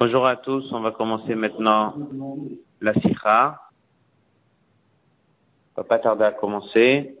[0.00, 1.92] Bonjour à tous, on va commencer maintenant
[2.80, 3.60] la sikha.
[5.74, 7.16] On va pas tarder à commencer.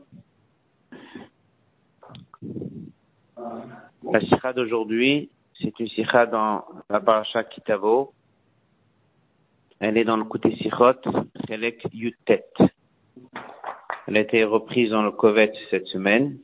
[4.12, 5.28] La sikha d'aujourd'hui,
[5.60, 8.12] c'est une sikha dans la parasha Kitavo.
[9.80, 11.02] Elle est dans le côté sikhot,
[11.48, 12.46] Chelek Yutet.
[14.06, 16.38] Elle a été reprise dans le Kovet cette semaine.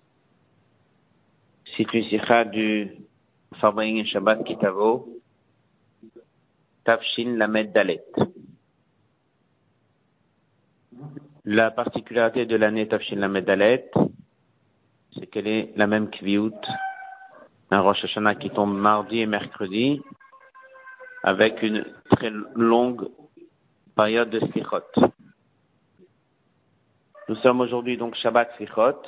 [1.77, 2.91] C'est une sikha du
[3.61, 5.14] Farbaïn Shabbat Kitavo.
[6.85, 8.05] Tafshin Lamed Dalet.
[11.47, 13.91] La particularité de l'année Tafshin Lamed Dalet,
[15.15, 16.61] c'est qu'elle est la même Kviout,
[17.71, 20.03] un Rosh Hashanah qui tombe mardi et mercredi,
[21.23, 23.09] avec une très longue
[23.97, 24.83] période de Slichot.
[27.29, 29.01] Nous sommes aujourd'hui donc Shabbat Slichot.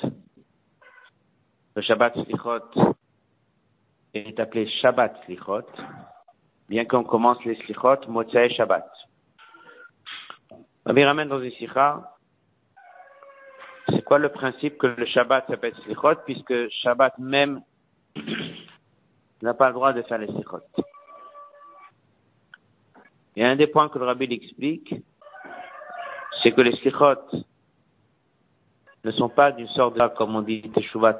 [1.75, 2.71] Le Shabbat Slichot
[4.15, 5.67] est appelé Shabbat Slichot
[6.69, 8.87] bien qu'on commence les slichot, Motsai Shabbat.
[10.85, 12.17] On ramène dans une sikha,
[13.89, 17.63] c'est quoi le principe que le Shabbat s'appelle slichot, puisque Shabbat même
[19.43, 20.61] n'a pas le droit de faire les slichot?
[23.37, 24.95] Et un des points que le rabbi explique,
[26.43, 27.45] c'est que les slichot
[29.05, 31.19] ne sont pas d'une sorte de, comme on dit, teshuvat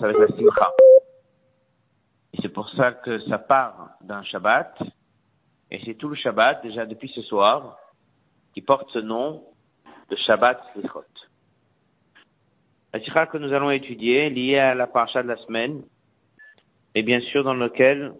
[0.00, 0.87] avec la.
[2.34, 4.82] C'est pour ça que ça part d'un Shabbat,
[5.70, 7.78] et c'est tout le Shabbat, déjà depuis ce soir,
[8.54, 9.44] qui porte ce nom
[10.10, 11.04] de Shabbat Slichot.
[12.92, 15.82] La sikha que nous allons étudier, liée à la parasha de la semaine,
[16.94, 18.14] et bien sûr dans lequel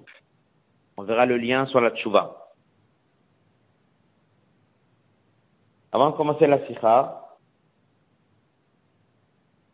[0.97, 2.53] on verra le lien sur la tchouva.
[5.93, 7.25] Avant de commencer la sikha,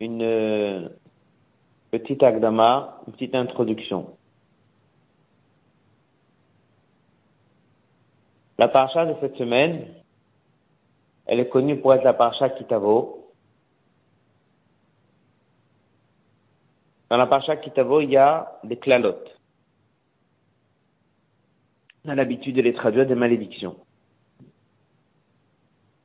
[0.00, 0.90] une
[1.90, 4.16] petite agdama, une petite introduction.
[8.58, 9.88] La parasha de cette semaine,
[11.26, 13.32] elle est connue pour être la parasha Kitavo.
[17.10, 19.30] Dans la parasha Kitavo, il y a des clalotes.
[22.04, 23.76] On a l'habitude de les traduire des malédictions.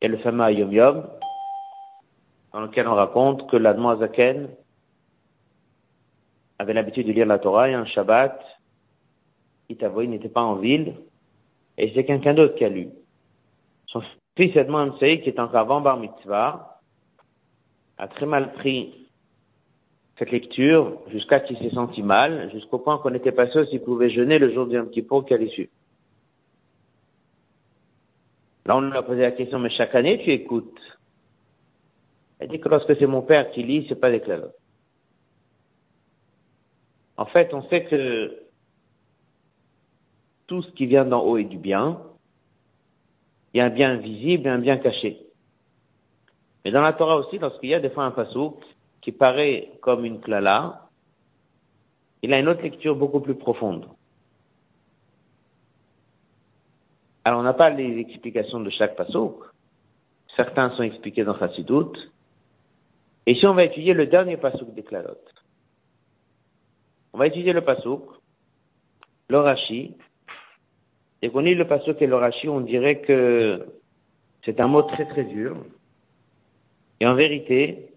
[0.01, 1.07] Il y a le fameux Yom Yom,
[2.53, 4.49] dans lequel on raconte que l'Admoazaken
[6.57, 8.41] avait l'habitude de lire la Torah et un Shabbat,
[9.67, 10.95] Kitavo, il n'était pas en ville,
[11.79, 12.89] et c'est quelqu'un d'autre qui a lu.
[13.87, 14.03] Son
[14.35, 16.81] fils Edmond qui est encore avant Bar Mitzvah,
[17.97, 19.07] a très mal pris
[20.17, 24.09] cette lecture jusqu'à qu'il s'est senti mal, jusqu'au point qu'on n'était pas sûr s'il pouvait
[24.09, 25.69] jeûner le jour du Yom Kippour qu'elle est
[28.65, 30.79] Là, on lui a posé la question, mais chaque année, tu écoutes.
[32.37, 34.21] Elle dit que lorsque c'est mon père qui lit, c'est pas des.
[37.17, 38.48] En fait, on sait que
[40.49, 42.01] tout ce qui vient d'en haut est du bien.
[43.53, 45.21] Il y a un bien visible et un bien caché.
[46.65, 48.59] Mais dans la Torah aussi, lorsqu'il y a des fois un pasouk
[49.01, 50.89] qui paraît comme une klala,
[52.23, 53.87] il a une autre lecture beaucoup plus profonde.
[57.23, 59.43] Alors on n'a pas les explications de chaque pasouk.
[60.35, 61.95] Certains sont expliqués dans Chassidut.
[63.27, 65.21] Et si on va étudier le dernier pasouk des klalot,
[67.13, 68.03] on va étudier le pasouk,
[69.27, 69.95] le Rashi,
[71.21, 73.65] et qu'on lit le passage et le on dirait que
[74.45, 75.57] c'est un mot très très dur.
[76.99, 77.93] Et en vérité,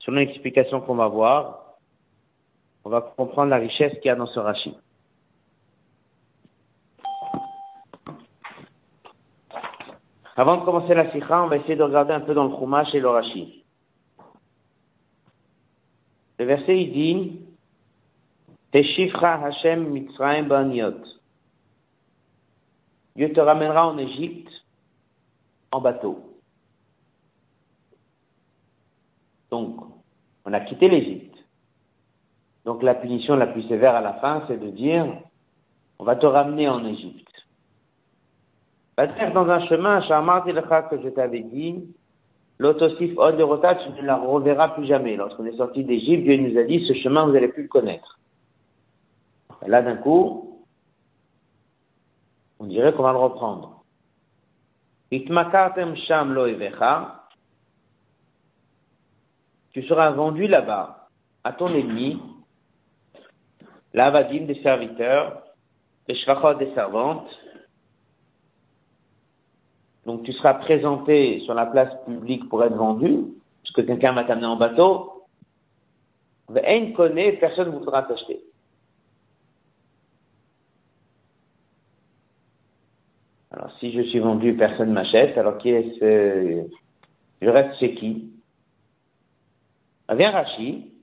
[0.00, 1.76] selon l'explication qu'on va voir,
[2.84, 4.74] on va comprendre la richesse qu'il y a dans ce Rashi.
[10.36, 12.94] Avant de commencer la sikha, on va essayer de regarder un peu dans le Chumash
[12.94, 13.62] et le Rashi.
[16.38, 17.40] Le verset, il dit,
[18.72, 21.19] Teshifra Hashem Mitzrayim Baniot.
[23.16, 24.50] Dieu te ramènera en Égypte
[25.72, 26.18] en bateau.
[29.50, 29.80] Donc,
[30.44, 31.36] on a quitté l'Égypte.
[32.64, 35.06] Donc la punition la plus sévère à la fin, c'est de dire,
[35.98, 37.26] on va te ramener en Égypte.
[38.96, 40.02] Dans un chemin,
[40.82, 41.82] que je t'avais dit,
[42.58, 45.16] l'autosif Oderota, tu ne la reverras plus jamais.
[45.16, 48.18] Lorsqu'on est sorti d'Égypte, Dieu nous a dit, ce chemin, vous n'allez plus le connaître.
[49.66, 50.49] Là, d'un coup,
[52.60, 53.82] on dirait qu'on va le reprendre.
[55.10, 56.46] sham lo
[59.72, 61.08] Tu seras vendu là-bas
[61.42, 62.20] à ton ennemi,
[63.94, 65.42] l'avadim des serviteurs,
[66.06, 67.30] les shvachot des servantes.
[70.04, 73.24] Donc tu seras présenté sur la place publique pour être vendu,
[73.62, 75.24] puisque quelqu'un va t'amener en bateau.
[76.48, 78.42] Personne ne voudra t'acheter.
[83.60, 86.66] Alors, si je suis vendu, personne ne m'achète, alors qui est-ce
[87.42, 88.32] Je reste chez qui?
[90.08, 90.94] Vient Rachi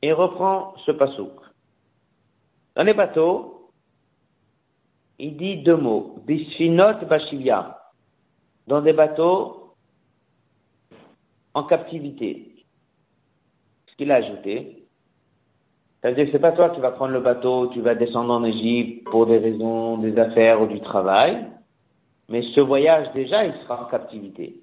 [0.00, 1.34] et reprend ce pasouk.
[2.74, 3.68] Dans les bateaux,
[5.18, 6.16] il dit deux mots.
[6.26, 7.78] Bisfinot bashivia.
[8.66, 9.74] Dans des bateaux
[11.52, 12.64] en captivité.
[13.88, 14.86] Ce qu'il a ajouté,
[16.00, 18.32] ça veut dire que c'est pas toi qui vas prendre le bateau, tu vas descendre
[18.32, 21.46] en Égypte pour des raisons, des affaires ou du travail.
[22.28, 24.60] Mais ce voyage, déjà, il sera en captivité.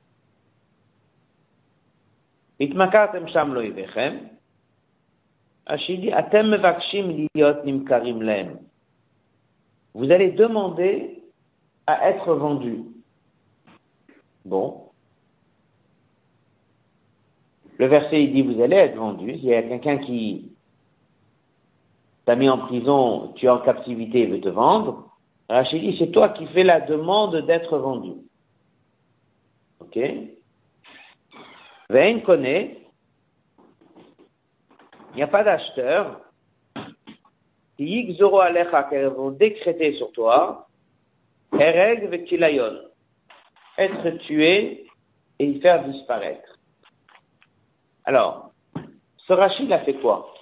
[9.94, 11.24] Vous allez demander
[11.88, 12.84] à être vendu.
[14.46, 14.90] Bon.
[17.78, 19.32] Le verset, il dit, vous allez être vendu.
[19.32, 20.52] Il y a quelqu'un qui
[22.26, 25.15] t'a mis en prison, tu es en captivité et veut te vendre.
[25.50, 28.14] Rachid dit, c'est toi qui fais la demande d'être vendu.
[29.80, 30.00] Ok?
[31.90, 32.82] Vein connaît,
[35.12, 36.22] il n'y a pas d'acheteur
[37.78, 40.68] qui alecha qu'elles vont décréter sur toi,
[41.54, 42.82] ereg vekilayon,
[43.78, 44.88] être tué
[45.40, 46.60] et y faire disparaître.
[48.06, 48.52] Alors,
[49.18, 50.34] ce Rachid a fait quoi?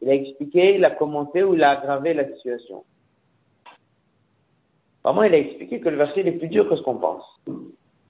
[0.00, 2.84] Il a expliqué, il a commenté ou il a aggravé la situation.
[5.06, 7.22] Vraiment, il a expliqué que le verset est plus dur que ce qu'on pense.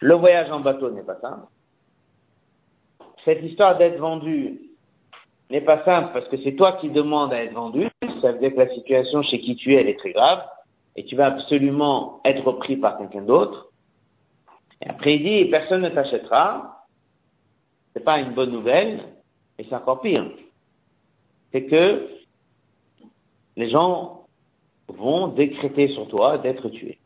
[0.00, 1.46] Le voyage en bateau n'est pas simple.
[3.22, 4.62] Cette histoire d'être vendu
[5.50, 7.90] n'est pas simple parce que c'est toi qui demandes à être vendu.
[8.22, 10.42] Ça veut dire que la situation chez qui tu es, elle est très grave
[10.96, 13.68] et tu vas absolument être pris par quelqu'un d'autre.
[14.80, 16.86] Et après, il dit, personne ne t'achètera.
[17.92, 19.04] C'est pas une bonne nouvelle,
[19.58, 20.30] et c'est encore pire.
[21.52, 22.08] C'est que
[23.56, 24.25] les gens
[24.88, 26.98] vont décréter sur toi d'être tué.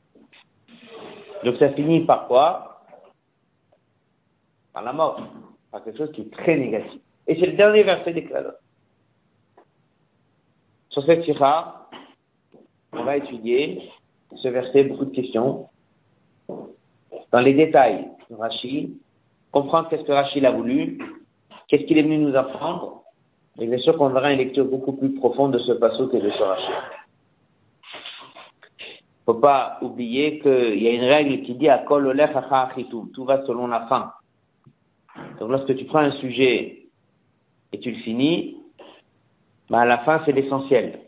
[1.44, 2.82] Donc ça finit par quoi?
[4.72, 5.20] Par la mort,
[5.70, 7.00] par quelque chose qui est très négatif.
[7.26, 8.50] Et c'est le dernier verset des Klalot.
[10.90, 11.88] Sur cette tira,
[12.92, 13.90] on va étudier
[14.36, 15.68] ce verset, beaucoup de questions.
[16.48, 18.96] Dans les détails Rachid,
[19.52, 20.98] comprendre qu'est-ce que Rachid a voulu,
[21.68, 23.02] qu'est-ce qu'il est venu nous apprendre,
[23.58, 26.30] et bien sûr qu'on verra une lecture beaucoup plus profonde de ce passage que de
[26.30, 26.74] ce Rachid
[29.26, 33.86] faut pas oublier qu'il y a une règle qui dit à tout va selon la
[33.86, 34.12] fin.
[35.38, 36.86] Donc lorsque tu prends un sujet
[37.72, 38.56] et tu le finis,
[39.68, 41.00] ben à la fin c'est l'essentiel.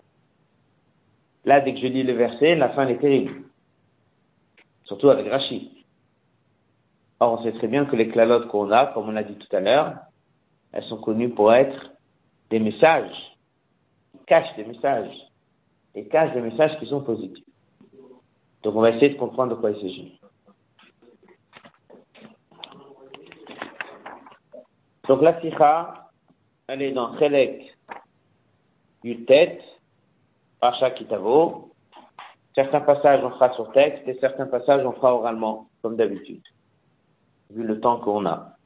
[1.44, 3.42] Là, dès que je lis le verset, la fin est terrible.
[4.84, 5.70] Surtout avec Rachid.
[7.18, 9.56] Or, on sait très bien que les clalotes qu'on a, comme on l'a dit tout
[9.56, 9.94] à l'heure,
[10.72, 11.92] elles sont connues pour être
[12.50, 13.36] des messages,
[14.26, 15.14] cachent des messages,
[15.94, 17.44] et cachent des messages qui sont positifs.
[18.62, 20.20] Donc on va essayer de comprendre de quoi il s'agit.
[25.08, 26.10] Donc la sikha,
[26.68, 27.76] elle est dans Chelek
[29.02, 29.60] du tête,
[30.60, 31.72] Pacha Kitavo.
[32.54, 36.42] Certains passages on fera sur texte et certains passages on fera oralement, comme d'habitude,
[37.50, 38.56] vu le temps qu'on a.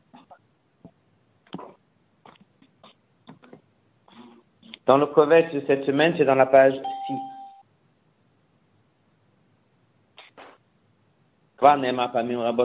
[4.86, 7.14] Dans le Kovetz de cette semaine, c'est dans la page 6.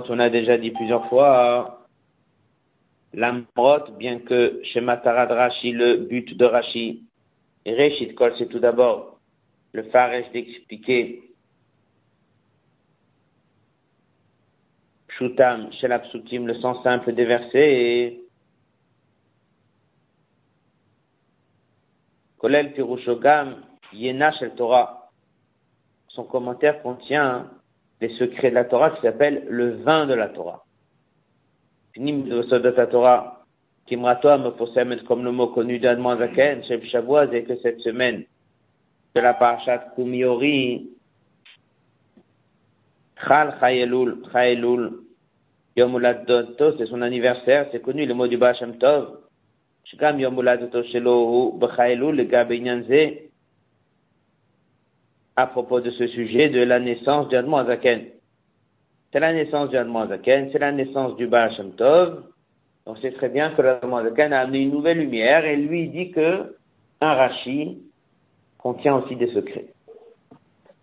[0.10, 1.86] On a déjà dit plusieurs fois,
[3.13, 7.03] l'amrot, bien que chez Matarad Rashi, le but de Rashi,
[7.65, 9.20] Reshit Kol, c'est tout d'abord
[9.74, 11.24] le faresh d'expliquer
[15.08, 18.24] Pshutam, chez le sens simple des versets, et
[22.38, 25.12] Kolel Pirushogam, Yena Shel Torah.
[26.08, 27.51] Son commentaire contient
[28.01, 30.63] les secrets de la Torah qui s'appelle le vin de la Torah.
[31.93, 33.46] Finim de la Torah,
[33.86, 38.24] Kimratoa me comme le mot connu d'Adman Zaken, Chef Shavuaz, et que cette semaine
[39.13, 40.89] de la parashat Kumiori,
[43.27, 45.01] Chal Chayelul, Chayelul,
[45.75, 49.20] Yomulad Doto, c'est son anniversaire, c'est connu le mot du Bachem Tov.
[49.86, 53.30] Shkam Yomulad Doto Shelo, Bechayelul, Gabinyanze,
[55.35, 58.05] à propos de ce sujet de la naissance du Zaken.
[59.11, 62.23] C'est la naissance du Zaken, c'est la naissance du Baal Tov.
[62.85, 66.11] Donc c'est très bien que l'Adman Zaken a amené une nouvelle lumière et lui dit
[66.11, 66.55] que
[67.00, 67.79] un Rashi
[68.57, 69.67] contient aussi des secrets.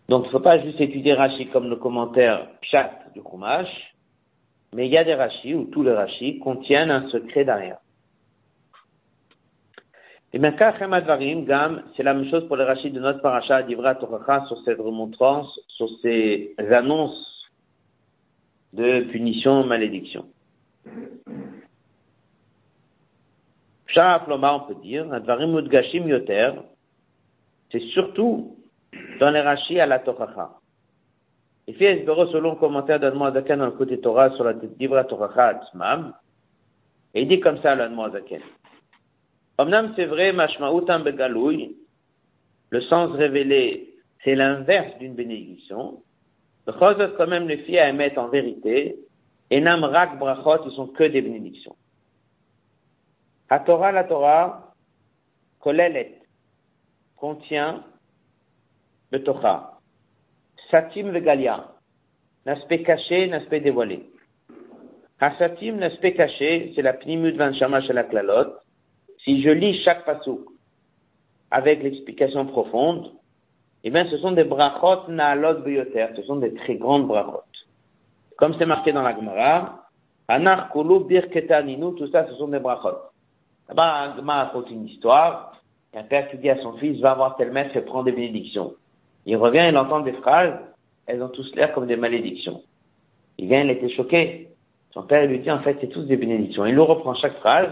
[0.09, 3.95] Donc il ne faut pas juste étudier Rashi comme le commentaire Pshat du Chumash,
[4.75, 7.78] mais il y a des Rashi, ou tous les Rashi, contiennent un secret derrière.
[10.35, 14.61] Et Gam, c'est la même chose pour les rachis de notre paracha d'Ivra Toracha sur
[14.64, 17.50] cette remontrance, sur ces annonces
[18.75, 20.26] de punition, malédiction.
[23.87, 26.52] Floma, on peut dire, Advarim Udgashim Yoter,
[27.73, 28.56] c'est surtout
[29.18, 30.50] dans les rachis à la Toracha.
[31.66, 36.14] Et fait selon le commentaire d'Admoazaken dans le côté Torah sur la Divra Toracha Atzmam,
[37.14, 38.42] et il dit comme ça l'Admoazaken.
[39.59, 41.77] Omnam c'est vrai, Begaloui,
[42.71, 46.03] le sens révélé, c'est l'inverse d'une bénédiction.
[46.67, 48.97] Le Chosot quand même les filles à émettre en vérité,
[49.50, 51.75] et Rak Brachot, ils sont que des bénédictions.
[53.50, 54.75] La Torah, la Torah,
[55.61, 56.21] Kolelet,
[57.17, 57.83] contient
[59.11, 59.81] le Torah.
[60.71, 61.73] Satim Vegalia,
[62.45, 64.05] l'aspect caché, l'aspect dévoilé.
[65.21, 68.53] Hasatim, l'aspect caché, c'est la pnimut van shamash la klalot.
[69.25, 70.41] Si je lis chaque pasouk
[71.51, 73.11] avec l'explication profonde,
[73.85, 77.43] eh bien, ce sont des brachot naalot biyoter, ce sont des très grandes brachot.
[78.37, 79.89] Comme c'est marqué dans la Gemara,
[80.29, 82.99] anar kulu birketaninu, tout ça, ce sont des brachot.
[83.69, 85.61] Là-bas, la Gemara raconte une histoire,
[85.95, 88.75] un père qui dit à son fils, va voir tel maître et prend des bénédictions.
[89.27, 90.55] Il revient, il entend des phrases,
[91.07, 92.63] elles ont tous l'air comme des malédictions.
[93.39, 94.49] Il vient, il était choqué.
[94.93, 96.67] Son père lui dit, en fait, c'est tous des bénédictions.
[96.67, 97.71] Il lui reprend chaque phrase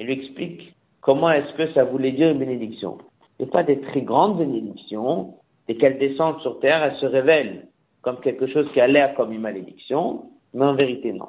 [0.00, 2.98] et lui explique comment est-ce que ça voulait dire une bénédiction.
[3.38, 5.34] Ce pas des très grandes bénédictions,
[5.68, 7.66] et qu'elles descendent sur terre, elles se révèlent
[8.02, 11.28] comme quelque chose qui a l'air comme une malédiction, mais en vérité, non.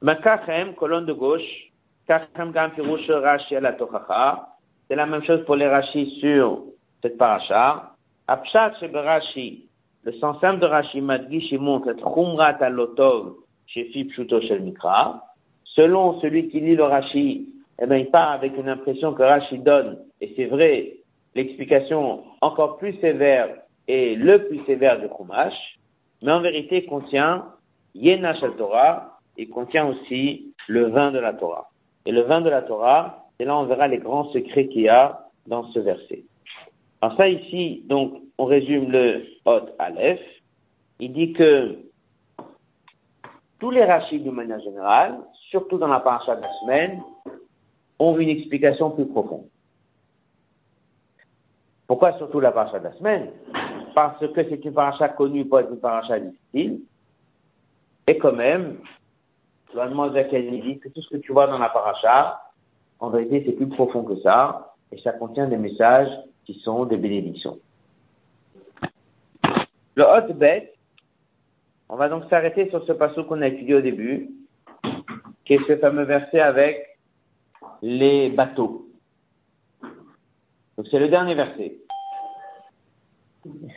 [0.00, 1.72] Makachem, colonne de gauche,
[2.06, 2.20] c'est
[4.96, 6.62] la même chose pour les rachis sur
[7.02, 7.90] cette paracha.
[8.28, 9.66] Apshat Rashi,
[10.04, 13.34] le sens simple de Rashi Madgish, il montre Chumrat alotov
[13.66, 15.33] Shel Mikra.
[15.74, 17.48] Selon celui qui lit le Rashi,
[17.80, 20.94] eh ben, il part avec une impression que Rashi donne, et c'est vrai,
[21.34, 23.48] l'explication encore plus sévère
[23.88, 25.78] et le plus sévère du Chumash,
[26.22, 27.46] mais en vérité il contient
[27.94, 31.70] Yena Shel Torah, il contient aussi le vin de la Torah.
[32.06, 34.88] Et le vin de la Torah, c'est là on verra les grands secrets qu'il y
[34.88, 36.22] a dans ce verset.
[37.00, 40.20] Alors ça ici, donc, on résume le Hot Aleph.
[41.00, 41.76] Il dit que
[43.58, 45.18] tous les rachis de manière générale,
[45.54, 47.00] surtout dans la paracha de la semaine,
[48.00, 49.46] ont une explication plus profonde.
[51.86, 53.30] Pourquoi surtout la paracha de la semaine?
[53.94, 56.80] Parce que c'est une paracha connue, pas une paracha difficile.
[58.08, 58.78] Et quand même,
[59.70, 62.40] tu à dit que tout ce que tu vois dans la paracha,
[62.98, 66.10] en vérité, c'est plus profond que ça, et ça contient des messages
[66.46, 67.58] qui sont des bénédictions.
[69.94, 70.72] Le hot bet,
[71.88, 74.30] on va donc s'arrêter sur ce passage qu'on a étudié au début,
[75.44, 76.98] qui est ce fameux verset avec
[77.82, 78.86] les bateaux.
[80.76, 81.76] Donc c'est le dernier verset.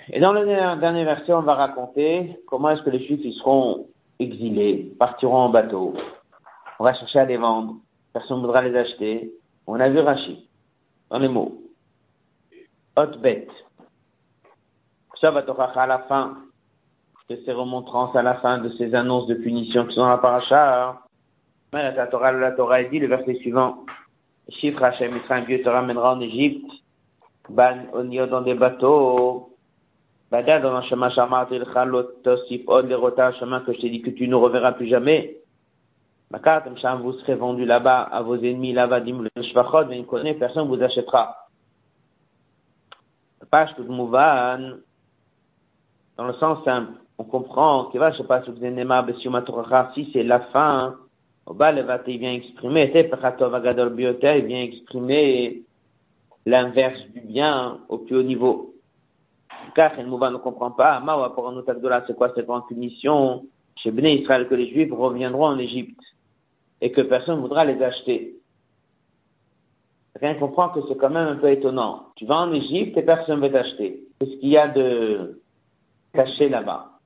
[0.10, 3.88] Et dans le dernier verset, on va raconter comment est-ce que les Juifs ils seront
[4.20, 5.94] exilés, partiront en bateau.
[6.80, 7.76] On va chercher à les vendre.
[8.14, 9.32] Personne ne voudra les acheter.
[9.68, 10.38] On a vu Rachid
[11.10, 11.62] dans les mots
[12.98, 13.50] haute bête.
[15.22, 16.38] Ça va à la fin
[17.30, 20.18] de ces remontrances, à la fin de ces annonces de punition qui sont dans la
[20.18, 21.02] paracha.
[21.78, 23.86] La Torah, la dit, le verset suivant,
[24.50, 26.72] chiffre Hachem Israël, Dieu te ramènera en Égypte,
[27.50, 29.56] ban onio dans des bateaux,
[30.32, 31.64] bada dans un chemin chamar, il
[32.24, 35.38] tosif, od, un chemin que je t'ai dit que tu ne reverras plus jamais.
[36.32, 36.64] Makat,
[37.02, 40.68] vous serez vendu là-bas à vos ennemis, là-bas, dim le shvachot, mais il connaît, personne
[40.68, 41.36] vous achètera.
[43.50, 44.80] Page Mouvan,
[46.18, 50.10] dans le sens simple, on comprend qu'il va, je sais pas si vous êtes si
[50.12, 50.96] c'est la fin,
[51.50, 55.62] le il vient exprimer, il vient exprimer
[56.46, 58.74] l'inverse du bien au plus haut niveau.
[59.76, 61.64] Car le Mouvan ne comprend pas, Ma pour un
[62.08, 66.00] c'est quoi cette grande punition chez Bnei Israël que les Juifs reviendront en Égypte
[66.82, 68.36] et que personne ne voudra les acheter.
[70.20, 72.08] Rien comprend que c'est quand même un peu étonnant.
[72.16, 74.04] Tu vas en Égypte et personne ne veut t'acheter.
[74.20, 75.42] Qu'est-ce qu'il y a de
[76.14, 76.97] caché là-bas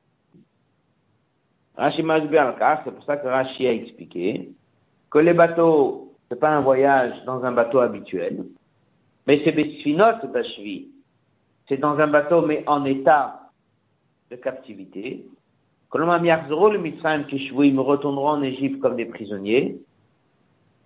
[1.78, 4.51] Rashi c'est pour ça que Rashi a expliqué
[5.10, 8.46] que les bateaux, c'est pas un voyage dans un bateau habituel,
[9.28, 10.88] mais c'est Besfinot Bashvi.
[11.68, 13.50] C'est dans un bateau, mais en état
[14.30, 15.25] de captivité.
[15.92, 19.78] Que le Mitzrayim me retourneront en Égypte comme des prisonniers.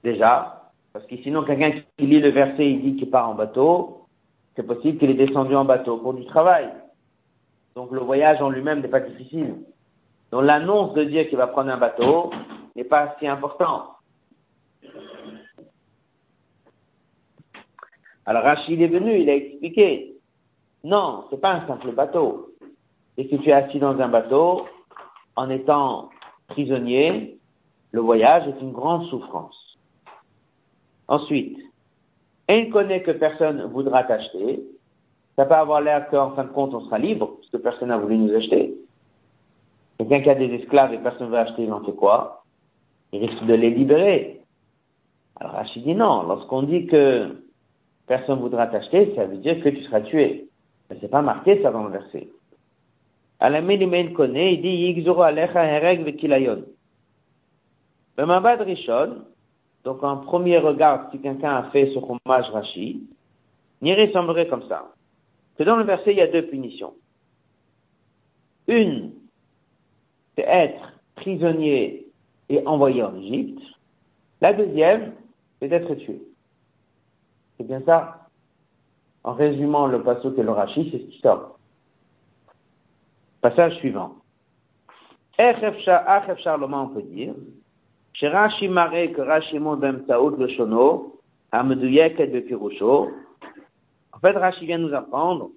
[0.04, 4.08] Déjà, parce que sinon, quelqu'un qui lit le verset, il dit qu'il part en bateau,
[4.56, 6.70] c'est possible qu'il est descendu en bateau pour du travail.
[7.76, 9.56] Donc le voyage en lui-même n'est pas difficile.
[10.36, 12.30] Donc l'annonce de dire qu'il va prendre un bateau
[12.76, 13.92] n'est pas si important.
[18.26, 20.18] Alors Rachid est venu, il a expliqué.
[20.84, 22.50] Non, c'est pas un simple bateau.
[23.16, 24.66] Et si tu es assis dans un bateau,
[25.38, 26.10] en étant
[26.50, 27.40] prisonnier,
[27.94, 29.78] le voyage est une grande souffrance.
[31.08, 31.58] Ensuite,
[32.50, 34.66] il connaît que personne voudra t'acheter.
[35.38, 37.98] Ça peut avoir l'air qu'en fin de compte, on sera libre, parce que personne n'a
[37.98, 38.76] voulu nous acheter.
[39.98, 42.44] Quelqu'un qui a des esclaves et personne ne veut acheter, il en fait quoi
[43.14, 44.42] Il risque de les libérer.
[45.38, 46.24] Alors Rachid dit non.
[46.24, 47.44] Lorsqu'on dit que
[48.08, 50.50] personne ne voudra t'acheter, ça veut dire que tu seras tué.
[50.90, 52.28] Mais c'est pas marqué ça dans le verset.
[53.40, 56.64] Alamin connaît, il dit Yigzuru alecha hereg vekilayon.
[58.18, 59.24] Le Mabad Rishon,
[59.84, 63.04] donc en premier regard, si quelqu'un a fait ce hommage Rashi,
[63.82, 64.86] n'y semblerait comme ça.
[65.58, 66.94] Que dans le verset, il y a deux punitions.
[68.68, 69.12] Une,
[70.36, 72.08] c'est être prisonnier
[72.50, 73.62] et envoyé en Égypte.
[74.42, 75.14] La deuxième,
[75.60, 76.22] c'est d'être tué.
[77.58, 78.28] C'est bien ça.
[79.24, 81.58] En résumant le passage et le Rashi, c'est ce qui sort.
[83.42, 84.16] Passage suivant.
[85.38, 87.34] Charlemagne, dire,
[88.14, 89.60] chez Maré, que Rashi
[90.08, 91.20] Taoud le Shono,
[91.52, 93.10] Ameduyek et de Pirusho.
[94.14, 95.50] En fait, Rashi vient nous apprendre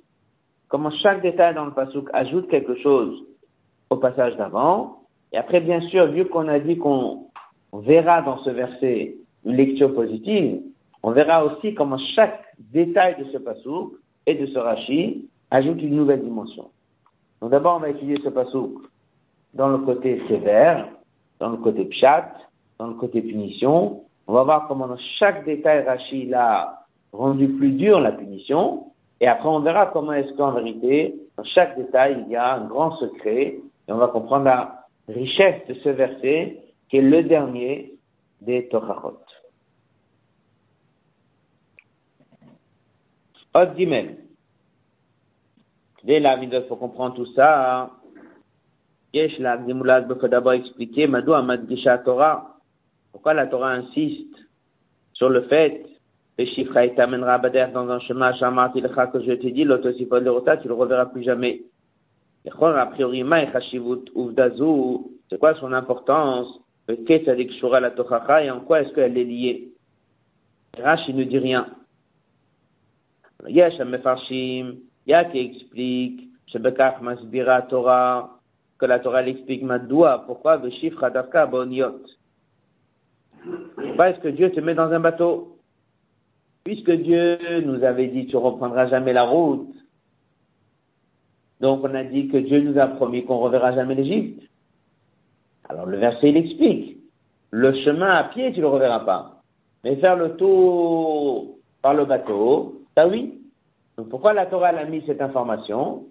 [0.68, 3.24] comment chaque détail dans le pasuk ajoute quelque chose
[3.90, 5.02] au passage d'avant.
[5.32, 7.26] Et après, bien sûr, vu qu'on a dit qu'on
[7.72, 10.60] verra dans ce verset une lecture positive,
[11.02, 13.92] on verra aussi comment chaque détail de ce pasuk
[14.26, 16.70] et de ce Rashi ajoute une nouvelle dimension.
[17.40, 18.72] Donc d'abord, on va étudier ce pasuk
[19.54, 20.88] dans le côté sévère,
[21.38, 22.32] dans le côté pshat,
[22.78, 24.02] dans le côté punition.
[24.26, 28.84] On va voir comment dans chaque détail Rashi a rendu plus dur la punition.
[29.20, 32.66] Et après, on verra comment est-ce qu'en vérité, dans chaque détail, il y a un
[32.66, 33.58] grand secret.
[33.88, 37.94] Et on va comprendre la richesse de ce verset, qui est le dernier
[38.40, 39.18] des Torahot.
[43.54, 44.18] Od Gimel.
[46.04, 47.90] Dès la il faut comprendre tout ça.
[49.12, 52.56] Yesh la Gimulad, il faut d'abord expliquer, Madou Amadgisha Torah.
[53.10, 54.36] Pourquoi la Torah insiste
[55.14, 55.84] sur le fait
[56.38, 60.68] le chiffre t'amènera dans un chemin, Shamarti que je t'ai dit, l'autosipod le rota, tu
[60.68, 61.62] le reverras plus jamais.
[62.50, 63.24] A priori,
[65.30, 66.60] c'est quoi son importance?
[66.88, 69.72] Et en quoi est-ce qu'elle est liée?
[70.82, 71.66] Rashi ne dit rien.
[73.46, 78.40] Yesh mefarshim, ya qui explique, shebekach masbira Torah,
[78.78, 80.56] que la Torah l'explique madoua, pourquoi?
[80.56, 82.00] Le chiffre adavka boniot.
[83.76, 85.58] Pourquoi est-ce que Dieu te met dans un bateau?
[86.64, 89.72] Puisque Dieu nous avait dit tu reprendras jamais la route,
[91.60, 94.42] donc on a dit que Dieu nous a promis qu'on reverra jamais l'Égypte.
[95.68, 96.98] Alors le verset il explique,
[97.50, 99.42] le chemin à pied tu le reverras pas,
[99.84, 103.34] mais faire le tour par le bateau, ça oui.
[103.96, 106.04] Donc pourquoi la Torah a mis cette information?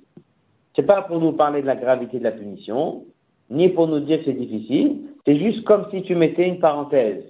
[0.75, 3.05] C'est pas pour nous parler de la gravité de la punition,
[3.49, 7.23] ni pour nous dire que c'est difficile, c'est juste comme si tu mettais une parenthèse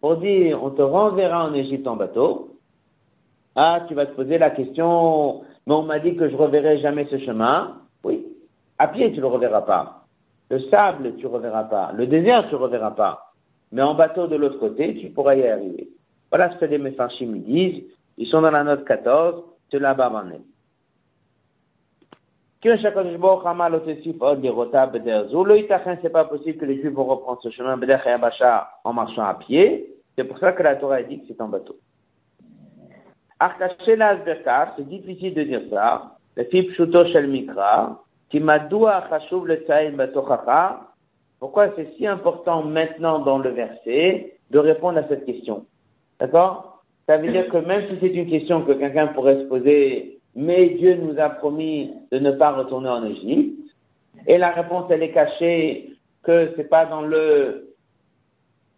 [0.00, 2.48] pour dire on te renverra en Égypte en bateau.
[3.54, 7.06] Ah, tu vas te poser la question, mais on m'a dit que je reverrai jamais
[7.10, 7.78] ce chemin.
[8.04, 8.26] Oui,
[8.78, 10.04] à pied tu le reverras pas.
[10.50, 11.92] Le sable tu reverras pas.
[11.94, 13.32] Le désert tu reverras pas.
[13.70, 15.88] Mais en bateau de l'autre côté, tu pourras y arriver.
[16.30, 17.84] Voilà ce que les Mefarchim disent.
[18.18, 20.10] Ils sont dans la note 14, c'est là-bas
[26.02, 27.76] c'est pas possible que les Juifs vont reprendre ce chemin
[28.84, 29.96] en marchant à pied.
[30.16, 31.76] C'est pour ça que la Torah dit que c'est en bateau.
[34.76, 36.16] C'est difficile de dire ça.
[36.36, 38.02] Le Pshuto Shel Mikra,
[41.38, 45.66] pourquoi c'est si important maintenant dans le verset de répondre à cette question?
[46.18, 46.82] D'accord?
[47.06, 50.70] Ça veut dire que même si c'est une question que quelqu'un pourrait se poser mais
[50.70, 53.58] Dieu nous a promis de ne pas retourner en Égypte.
[54.26, 55.90] Et la réponse, elle est cachée
[56.22, 57.74] que c'est pas dans le,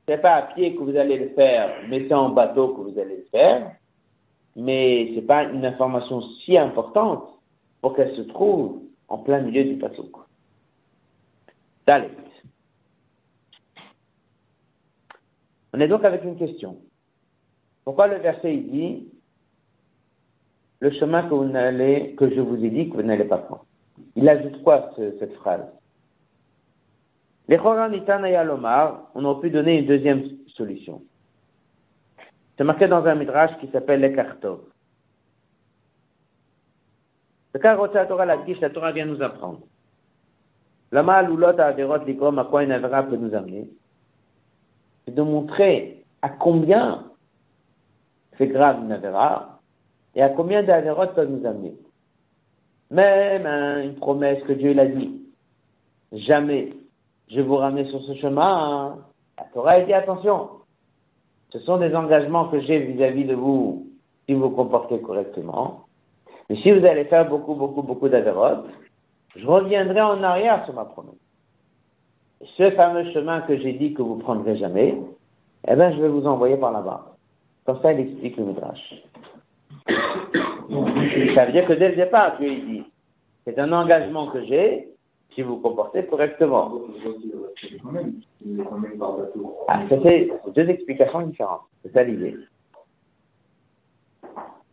[0.08, 2.98] c'est pas à pied que vous allez le faire, mais c'est en bateau que vous
[2.98, 3.70] allez le faire.
[4.56, 7.24] Mais c'est pas une information si importante
[7.80, 10.08] pour qu'elle se trouve en plein milieu du bateau.
[11.86, 12.08] Allez.
[15.72, 16.78] On est donc avec une question.
[17.84, 19.08] Pourquoi le verset dit
[20.80, 23.66] le chemin que vous n'allez, que je vous ai dit que vous n'allez pas prendre?
[24.16, 25.66] Il ajoute quoi cette phrase?
[27.48, 31.02] Les et Lomar, on aurait pu donner une deuxième solution.
[32.56, 34.60] C'est marqué dans un midrash qui s'appelle l'Ekartov.
[37.54, 39.60] Le la Torah, la la Torah vient nous apprendre?
[40.90, 43.68] Lama l'ulot averot likom, à quoi une avera peut nous amener?
[45.04, 47.04] C'est de montrer à combien
[48.38, 49.60] c'est grave une avera
[50.14, 51.74] et à combien d'avérotes peuvent nous amener.
[52.90, 55.20] Même une promesse que Dieu l'a dit.
[56.12, 56.72] Jamais
[57.28, 58.98] je vous ramener sur ce chemin.
[59.38, 60.63] La Torah dit attention.
[61.54, 63.86] Ce sont des engagements que j'ai vis-à-vis de vous
[64.26, 65.84] si vous vous comportez correctement.
[66.50, 68.66] Mais si vous allez faire beaucoup, beaucoup, beaucoup d'avérotes,
[69.36, 71.14] je reviendrai en arrière sur ma promesse.
[72.56, 74.98] ce fameux chemin que j'ai dit que vous prendrez jamais,
[75.68, 77.14] eh bien, je vais vous envoyer par là-bas.
[77.66, 78.94] Comme ça, il explique le Midrash.
[81.36, 82.82] ça veut dire que dès le départ, Dieu dit,
[83.44, 84.88] c'est un engagement que j'ai,
[85.34, 86.80] si vous comportez correctement.
[89.68, 91.62] Ah, ça fait deux explications différentes.
[91.82, 92.36] C'est ça l'idée.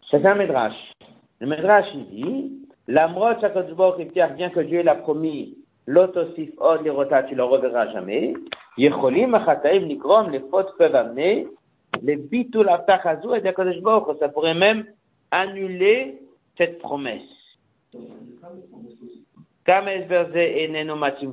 [0.10, 0.94] C'est un Midrash.
[1.40, 3.98] Le Midrash, il dit, L'amrot Shakadoubor
[4.36, 8.34] bien que Dieu l'a promis, l'autosif od l'irota, tu le reverras jamais.
[8.78, 11.48] Yecholim achataim nikrom, les fautes peuvent amener,
[12.02, 13.82] les bitul aftachazou et d'Akadosh
[14.20, 14.86] ça pourrait même
[15.32, 16.20] annuler
[16.58, 17.22] cette promesse.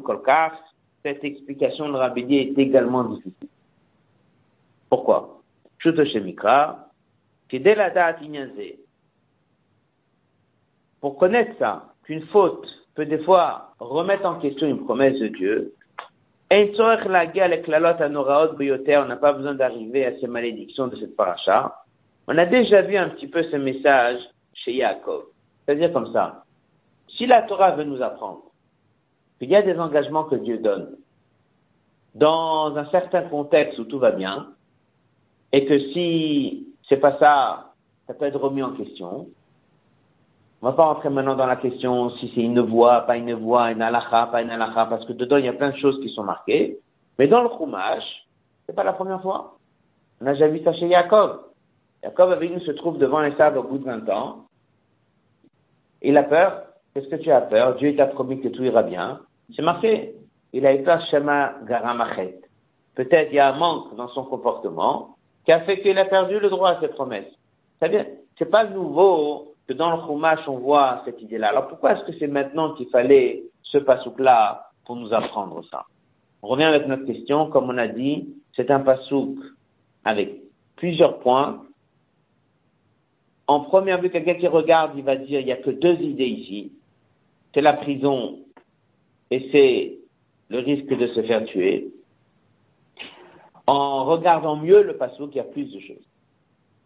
[0.03, 0.53] Kolkaf,
[1.03, 3.49] cette explication de Rabbi est également difficile.
[4.89, 5.41] Pourquoi?
[5.81, 6.89] Shemikra,
[7.51, 8.19] dès la date
[11.01, 15.75] pour connaître ça, qu'une faute peut des fois remettre en question une promesse de Dieu,
[16.51, 16.57] on
[19.07, 21.85] n'a pas besoin d'arriver à ces malédictions de cette paracha.
[22.27, 24.21] On a déjà vu un petit peu ce message
[24.55, 25.25] chez Yaakov.
[25.65, 26.45] C'est-à-dire comme ça.
[27.19, 28.43] Si la Torah veut nous apprendre
[29.39, 30.97] qu'il y a des engagements que Dieu donne
[32.15, 34.49] dans un certain contexte où tout va bien,
[35.53, 37.73] et que si c'est pas ça,
[38.07, 39.27] ça peut être remis en question,
[40.63, 43.71] on va pas rentrer maintenant dans la question si c'est une voix, pas une voix,
[43.73, 46.09] une halakha, pas une halakha, parce que dedans, il y a plein de choses qui
[46.11, 46.79] sont marquées.
[47.19, 48.27] Mais dans le Chumash,
[48.67, 49.57] c'est pas la première fois.
[50.21, 51.43] On a déjà vu ça chez Jacob.
[52.03, 54.47] Jacob, avec nous, se trouve devant les sables au bout de 20 ans.
[56.03, 56.68] Il a peur.
[56.99, 57.77] Qu'est-ce que tu as peur?
[57.77, 59.21] Dieu t'a promis que tout ira bien.
[59.55, 60.17] C'est marqué.
[60.53, 62.41] Il a peur Shema Garamachet.
[62.97, 66.41] Peut-être il y a un manque dans son comportement qui a fait qu'il a perdu
[66.41, 67.33] le droit à ses promesses.
[67.79, 68.05] C'est-à-dire,
[68.37, 71.51] c'est pas nouveau que dans le Chumash, on voit cette idée-là.
[71.51, 75.85] Alors pourquoi est-ce que c'est maintenant qu'il fallait ce pasouk-là pour nous apprendre ça?
[76.43, 77.49] On revient avec notre question.
[77.49, 79.37] Comme on a dit, c'est un pasouk
[80.05, 80.35] avec
[80.75, 81.63] plusieurs points.
[83.47, 86.27] En première vue, quelqu'un qui regarde, il va dire, il n'y a que deux idées
[86.27, 86.73] ici.
[87.55, 88.39] C'est la prison
[89.31, 89.99] et c'est
[90.49, 91.89] le risque de se faire tuer.
[93.67, 96.09] En regardant mieux le pasouk, il y a plus de choses.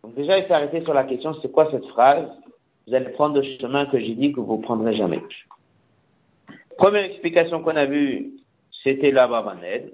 [0.02, 2.28] Donc déjà, il s'est arrêté sur la question, c'est quoi cette phrase?
[2.86, 5.22] Vous allez prendre le chemin que j'ai dit que vous ne prendrez jamais.
[6.76, 8.32] Première explication qu'on a vue,
[8.82, 9.92] c'était l'Ababanel,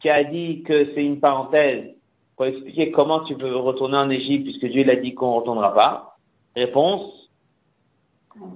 [0.00, 1.94] qui a dit que c'est une parenthèse
[2.36, 5.74] pour expliquer comment tu peux retourner en Égypte puisque Dieu l'a dit qu'on ne retournera
[5.74, 6.16] pas.
[6.54, 7.21] Réponse,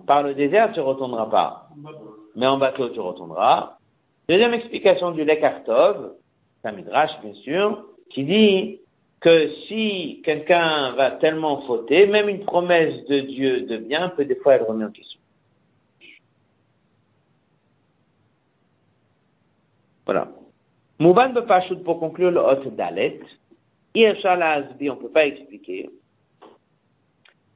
[0.07, 1.69] par le désert, tu ne retourneras pas.
[2.35, 3.79] Mais en bateau, tu retourneras.
[4.29, 6.15] Deuxième explication du Lekartov,
[6.65, 8.81] Midrash, bien sûr, qui dit
[9.21, 14.37] que si quelqu'un va tellement fauter, même une promesse de Dieu de bien peut des
[14.37, 15.21] fois être remise en question.
[20.05, 20.29] Voilà.
[20.99, 23.21] Mouban Bepashut, pour conclure le hot Dalet,
[23.95, 24.43] Irshal
[24.81, 25.91] on ne peut pas expliquer.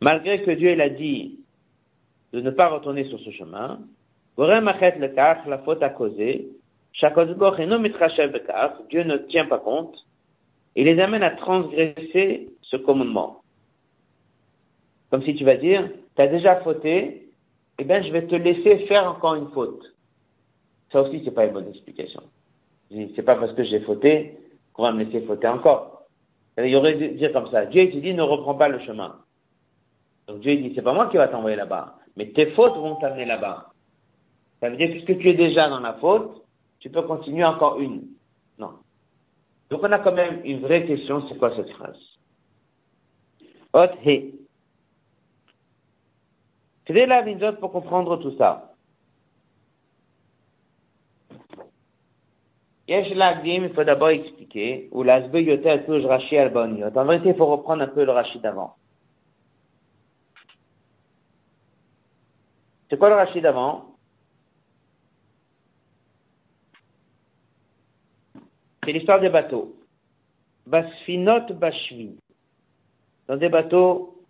[0.00, 1.38] Malgré que Dieu l'a dit
[2.32, 3.80] de ne pas retourner sur ce chemin,
[4.36, 6.48] la faute à causer,
[8.90, 9.96] Dieu ne tient pas compte,
[10.76, 13.42] il les amène à transgresser ce commandement.
[15.10, 17.28] Comme si tu vas dire, tu as déjà fauté,
[17.78, 19.94] eh bien, je vais te laisser faire encore une faute.
[20.92, 22.22] Ça aussi, c'est pas une bonne explication.
[22.90, 24.36] C'est pas parce que j'ai fauté
[24.74, 26.02] qu'on va me laisser fauter encore.
[26.58, 27.64] Il y aurait dire comme ça.
[27.66, 29.16] Dieu te dit, ne reprends pas le chemin.
[30.26, 33.24] Donc Dieu dit, c'est pas moi qui va t'envoyer là-bas, mais tes fautes vont t'amener
[33.24, 33.72] là-bas.
[34.60, 36.44] Ça veut dire que puisque tu es déjà dans la faute,
[36.78, 38.08] tu peux continuer encore une.
[38.58, 38.74] Non.
[39.70, 41.98] Donc on a quand même une vraie question, c'est quoi cette phrase?
[43.72, 44.34] Ot he.
[46.86, 48.74] C'est autre pour comprendre tout ça.
[51.30, 57.46] Yesh il faut d'abord expliquer, ou l'asbe yoter touj rashi al En vérité, il faut
[57.46, 58.76] reprendre un peu le rashi d'avant.
[62.90, 63.96] C'est quoi le rashi d'avant?
[68.84, 69.76] C'est l'histoire des bateaux.
[70.66, 72.16] Basfinot Bashvi.
[73.28, 74.22] Dans des bateaux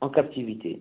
[0.00, 0.80] en captivité.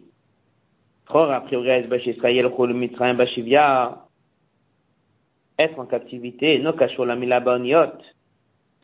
[5.59, 7.15] Être en captivité, no la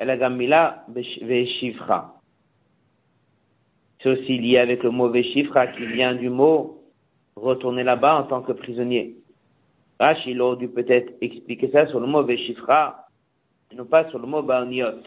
[0.05, 2.15] la gamila veshifra.
[4.01, 6.83] C'est aussi lié avec le mot veshifra qui vient du mot
[7.36, 9.15] retourner là-bas en tant que prisonnier.
[9.99, 13.07] Rashi, il aurait dû peut-être expliquer ça sur le mot veshifra,
[13.71, 15.03] et non pas sur le mot baoniot.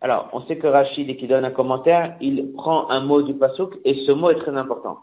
[0.00, 3.74] Alors, on sait que Rachid, qu'il donne un commentaire, il prend un mot du pasouk,
[3.84, 5.00] et ce mot est très important.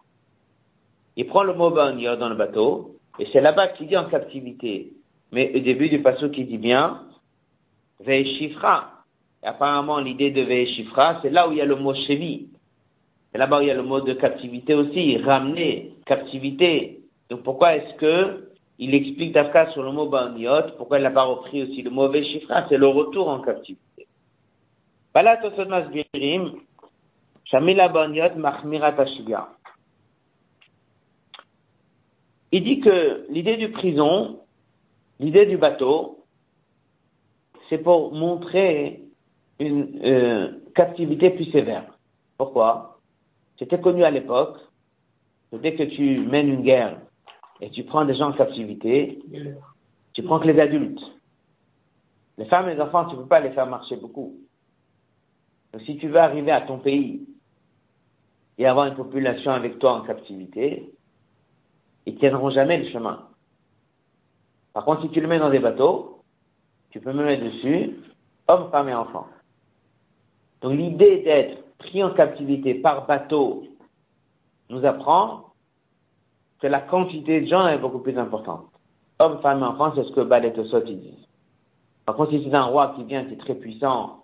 [1.16, 4.94] Il prend le mot baoniot dans le bateau, et c'est là-bas qu'il dit en captivité.
[5.32, 7.04] Mais au début du pasouk, il dit bien,
[8.02, 9.04] Veishifra.
[9.44, 12.50] Et apparemment, l'idée de Veishifra, c'est là où il y a le mot chevi.
[13.32, 17.00] C'est là-bas où il y a le mot de captivité aussi, ramener, captivité.
[17.30, 21.24] Donc pourquoi est-ce que il explique d'Afka sur le mot Baoniot, pourquoi il n'a pas
[21.24, 24.08] repris aussi le mot Veishifra, c'est le retour en captivité.
[27.46, 27.92] Shamila
[32.52, 34.41] Il dit que l'idée du prison,
[35.22, 36.26] l'idée du bateau,
[37.70, 39.04] c'est pour montrer
[39.60, 41.98] une euh, captivité plus sévère.
[42.38, 43.00] Pourquoi?
[43.58, 44.58] C'était connu à l'époque
[45.54, 47.00] dès que tu mènes une guerre
[47.62, 49.20] et tu prends des gens en captivité,
[50.14, 51.02] tu prends que les adultes.
[52.38, 54.36] Les femmes et les enfants, tu ne peux pas les faire marcher beaucoup.
[55.72, 57.28] Donc, si tu veux arriver à ton pays
[58.58, 60.92] et avoir une population avec toi en captivité,
[62.08, 63.31] ils tiendront jamais le chemin.
[64.74, 66.24] Par contre, si tu le mets dans des bateaux,
[66.92, 68.00] tu peux me mettre dessus,
[68.48, 69.28] hommes, femmes et enfants.
[70.62, 73.64] Donc l'idée d'être pris en captivité par bateau
[74.70, 75.54] nous apprend
[76.60, 78.68] que la quantité de gens est beaucoup plus importante.
[79.20, 81.28] Hommes, femmes et enfants, c'est ce que Balet Osot dit.
[82.06, 84.24] Par contre, si c'est un roi qui vient, qui est très puissant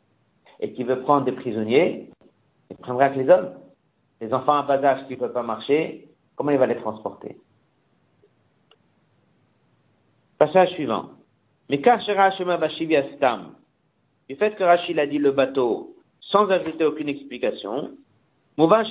[0.60, 2.10] et qui veut prendre des prisonniers,
[2.70, 3.54] il prendra que les hommes.
[4.20, 7.38] Les enfants à bas âge qui ne peuvent pas marcher, comment il va les transporter?
[10.38, 11.10] Passage suivant.
[11.70, 13.56] Mais Stam,
[14.30, 17.92] du fait que Rachid a dit le bateau sans ajouter aucune explication,
[18.58, 18.84] Mouvan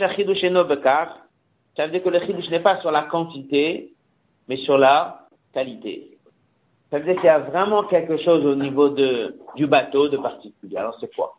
[1.76, 3.92] ça veut dire que le chidush n'est pas sur la quantité,
[4.48, 6.16] mais sur la qualité.
[6.90, 10.16] Ça veut dire qu'il y a vraiment quelque chose au niveau de, du bateau de
[10.16, 10.76] particulier.
[10.78, 11.36] Alors c'est quoi?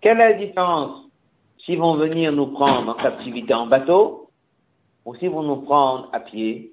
[0.00, 1.04] Quelle est la différence
[1.58, 4.30] s'ils vont venir nous prendre en captivité en bateau
[5.04, 6.72] ou s'ils vont nous prendre à pied?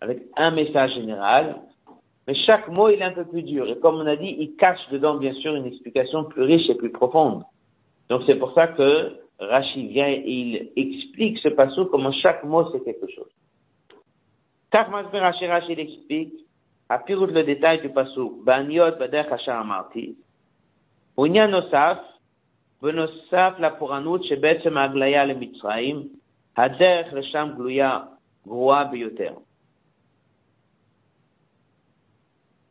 [0.00, 1.56] avec un message général,
[2.26, 3.66] mais chaque mot, il est un peu plus dur.
[3.68, 6.74] Et comme on a dit, il cache dedans, bien sûr, une explication plus riche et
[6.74, 7.42] plus profonde.
[8.10, 12.70] Donc c'est pour ça que Rachid vient et il explique ce passage, comment chaque mot,
[12.70, 13.30] c'est quelque chose.
[14.70, 16.34] Tarmazber Rachid, Rachid explique,
[16.90, 20.16] à Pirout le détail du passage, Banyot Bader ben Hachar Amarti,
[21.16, 21.98] Unyan Nosaf,
[22.82, 26.04] Benosaf la Pouranut, Shebet Maglaya le Mitzraim,
[26.56, 28.10] Hader Resham Gluya
[28.46, 29.32] Groa Bioter.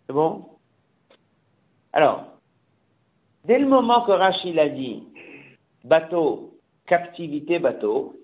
[0.07, 0.45] C'est bon?
[1.91, 2.39] Alors,
[3.45, 5.03] dès le moment que Rachid a dit
[5.83, 6.53] bateau,
[6.85, 8.15] captivité, bateau,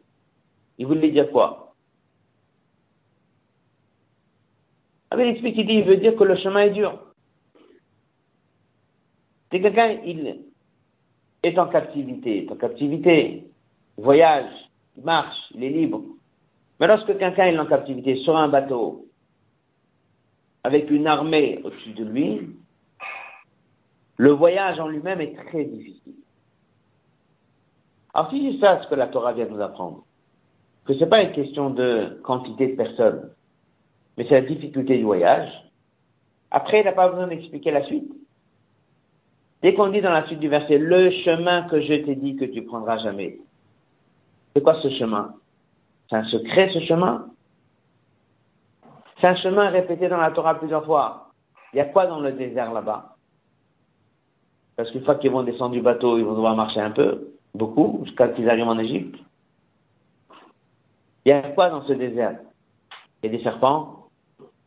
[0.77, 1.75] il voulait dire quoi?
[5.11, 6.99] Ah il explique, il dit, il veut dire que le chemin est dur.
[9.51, 10.39] C'est quelqu'un, il
[11.43, 13.43] est en captivité, est en captivité,
[13.97, 14.51] il voyage,
[14.97, 16.01] il marche, il est libre.
[16.79, 19.05] Mais lorsque quelqu'un est en captivité sur un bateau,
[20.63, 22.49] avec une armée au-dessus de lui,
[24.17, 26.13] le voyage en lui-même est très difficile.
[28.13, 30.05] Alors si c'est ça ce que la Torah vient nous apprendre,
[30.85, 33.31] que ce n'est pas une question de quantité de personnes,
[34.17, 35.49] mais c'est la difficulté du voyage,
[36.51, 38.11] après il n'a pas besoin d'expliquer la suite.
[39.63, 42.45] Dès qu'on dit dans la suite du verset, le chemin que je t'ai dit que
[42.45, 43.39] tu prendras jamais,
[44.53, 45.33] c'est quoi ce chemin?
[46.09, 47.32] C'est un secret ce chemin?
[49.23, 51.29] C'est un chemin répété dans la Torah plusieurs fois.
[51.71, 53.15] Il y a quoi dans le désert là-bas?
[54.75, 58.01] Parce qu'une fois qu'ils vont descendre du bateau, ils vont devoir marcher un peu, beaucoup,
[58.03, 59.17] jusqu'à qu'ils arrivent en Égypte.
[61.23, 62.37] Il y a quoi dans ce désert?
[63.21, 64.09] Il y a des serpents,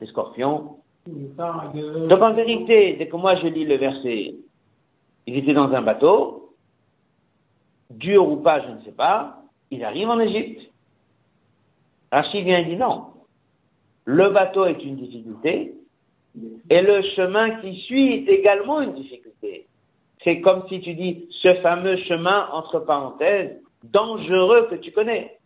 [0.00, 0.78] des scorpions.
[1.06, 4.36] Donc en vérité, dès que moi je lis le verset,
[5.26, 6.54] ils étaient dans un bateau,
[7.90, 9.36] dur ou pas, je ne sais pas,
[9.70, 10.62] ils arrivent en Égypte.
[12.10, 13.08] Rachid vient et dit non,
[14.06, 15.74] le bateau est une difficulté,
[16.70, 19.66] Et le chemin qui suit est également une difficulté.
[20.22, 25.38] C'est comme si tu dis ce fameux chemin, entre parenthèses, dangereux que tu connais.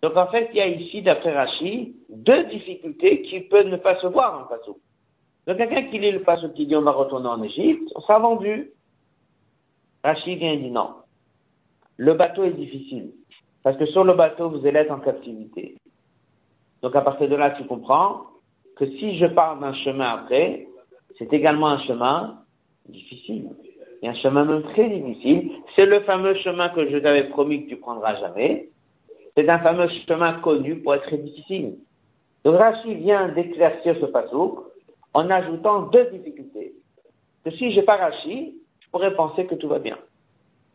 [0.00, 4.00] Donc en fait, il y a ici, d'après Rachid, deux difficultés qui peuvent ne pas
[4.00, 4.78] se voir en Passou.
[5.46, 8.20] Donc quelqu'un qui lit le Passou qui dit on va retourner en Égypte, on sera
[8.20, 8.70] vendu.
[10.04, 10.94] Rachid vient et dit non.
[11.96, 13.10] Le bateau est difficile.
[13.64, 15.74] Parce que sur le bateau, vous allez être en captivité.
[16.82, 18.22] Donc à partir de là, tu comprends
[18.76, 20.66] que si je pars d'un chemin après,
[21.18, 22.38] c'est également un chemin
[22.88, 23.50] difficile.
[24.02, 25.50] Et un chemin même très difficile.
[25.74, 28.68] C'est le fameux chemin que je t'avais promis que tu prendras jamais.
[29.36, 31.76] C'est un fameux chemin connu pour être très difficile.
[32.44, 34.60] Donc Rachid vient d'éclaircir ce pasouk
[35.14, 36.74] en ajoutant deux difficultés.
[37.44, 39.98] Que si je pars Rachid, je pourrais penser que tout va bien.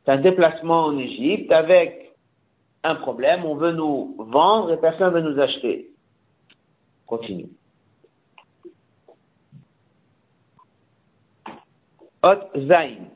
[0.03, 2.11] C'est un déplacement en Égypte avec
[2.83, 5.92] un problème, on veut nous vendre et personne ne veut nous acheter.
[7.07, 7.49] Continue.
[12.23, 13.11] Ot Zain.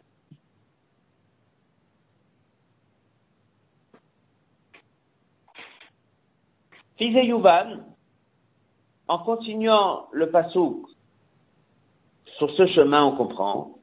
[6.98, 7.86] Fils Yuvan,
[9.08, 10.88] en continuant le pasouk
[12.38, 13.78] sur ce chemin, on comprend.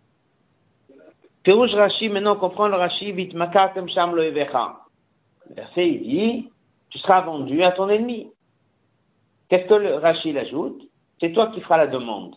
[1.44, 6.50] Pérouge Rashi, maintenant on comprend le Rashi, vite makatem sham lo verset, il dit,
[6.90, 8.30] tu seras vendu à ton ennemi.
[9.48, 10.82] Qu'est-ce que le Rashi ajoute?
[11.20, 12.34] C'est toi qui feras la demande.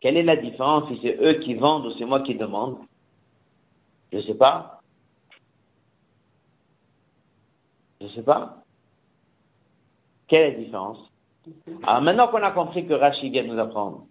[0.00, 2.78] Quelle est la différence si c'est eux qui vendent ou c'est moi qui demande?
[4.12, 4.80] Je ne sais pas.
[8.00, 8.58] Je ne sais pas.
[10.28, 10.98] Quelle est la différence?
[11.84, 14.06] Alors maintenant qu'on a compris que Rachid vient nous apprendre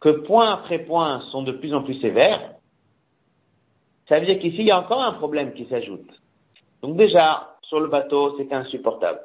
[0.00, 2.54] que point après point sont de plus en plus sévères,
[4.08, 6.08] ça veut dire qu'ici il y a encore un problème qui s'ajoute.
[6.82, 9.20] Donc déjà, sur le bateau, c'est insupportable.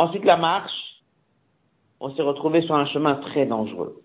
[0.00, 1.02] Ensuite, la marche,
[2.00, 4.00] on s'est retrouvé sur un chemin très dangereux.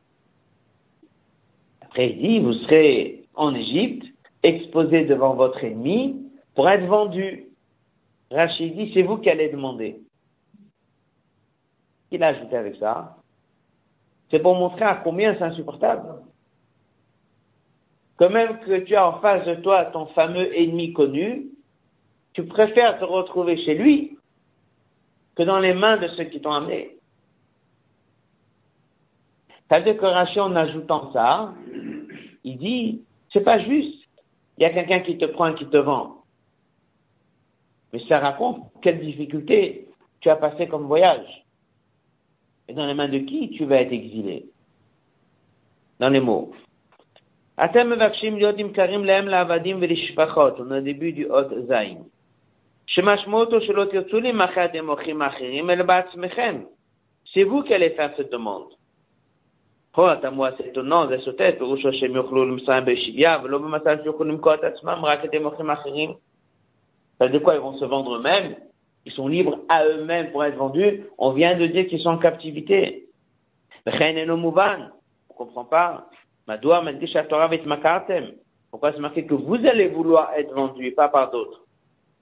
[1.80, 4.06] Après, il dit, vous serez en Égypte,
[4.44, 6.22] exposé devant votre ennemi
[6.54, 7.46] pour être vendu.
[8.30, 10.02] Rachid dit, c'est vous qui allez demander.
[12.12, 13.16] Il a ajouté avec ça,
[14.30, 16.10] c'est pour montrer à combien c'est insupportable.
[18.18, 21.46] Que même que tu as en face de toi ton fameux ennemi connu,
[22.34, 24.16] tu préfères te retrouver chez lui
[25.36, 26.98] que dans les mains de ceux qui t'ont amené.
[29.68, 31.54] Ta décoration en ajoutant ça,
[32.44, 33.02] il dit,
[33.34, 34.04] c'est pas juste.
[34.58, 36.24] Il y a quelqu'un qui te prend et qui te vend.
[37.92, 39.88] Mais ça raconte quelle difficulté
[40.22, 41.46] tu as passé comme voyage.
[42.68, 44.46] Et dans les mains de qui tu vas être exilé?
[46.00, 46.52] Dans les mots.
[50.82, 51.50] Début du Hot.
[57.34, 58.68] C'est vous qui allez faire cette demande.
[67.18, 68.56] Ça veut dire quoi Ils vont se vendre eux-mêmes
[69.06, 71.06] Ils sont libres à eux-mêmes pour être vendus.
[71.18, 73.08] On vient de dire qu'ils sont en captivité.
[73.86, 74.88] On ne
[75.36, 76.10] comprend pas.
[78.70, 81.65] Pourquoi c'est marqué que vous allez vouloir être vendu et pas par d'autres?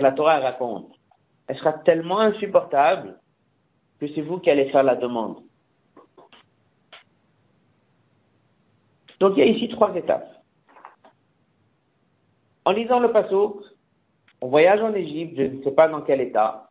[0.00, 0.92] la Torah raconte,
[1.46, 3.18] elle sera tellement insupportable
[4.00, 5.42] que c'est vous qui allez faire la demande.
[9.20, 10.28] Donc il y a ici trois étapes.
[12.64, 13.32] En lisant le passage,
[14.40, 16.68] on voyage en Égypte, je ne sais pas dans quel état.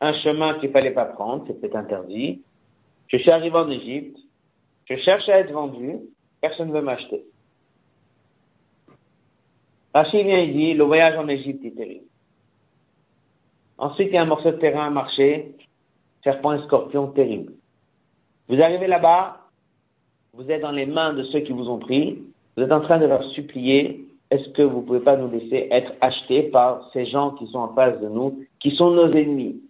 [0.00, 2.42] Un chemin qu'il fallait pas prendre, c'était interdit.
[3.08, 4.16] Je suis arrivé en Égypte,
[4.86, 5.98] je cherche à être vendu,
[6.40, 7.24] personne ne veut m'acheter.
[9.94, 12.06] Rachid vient et dit, le voyage en Égypte est terrible.
[13.82, 15.56] Ensuite, il y a un morceau de terrain à marcher,
[16.22, 17.52] serpent et scorpion, terrible.
[18.48, 19.38] Vous arrivez là-bas,
[20.34, 22.22] vous êtes dans les mains de ceux qui vous ont pris,
[22.56, 25.66] vous êtes en train de leur supplier, est-ce que vous ne pouvez pas nous laisser
[25.72, 29.60] être achetés par ces gens qui sont en face de nous, qui sont nos ennemis?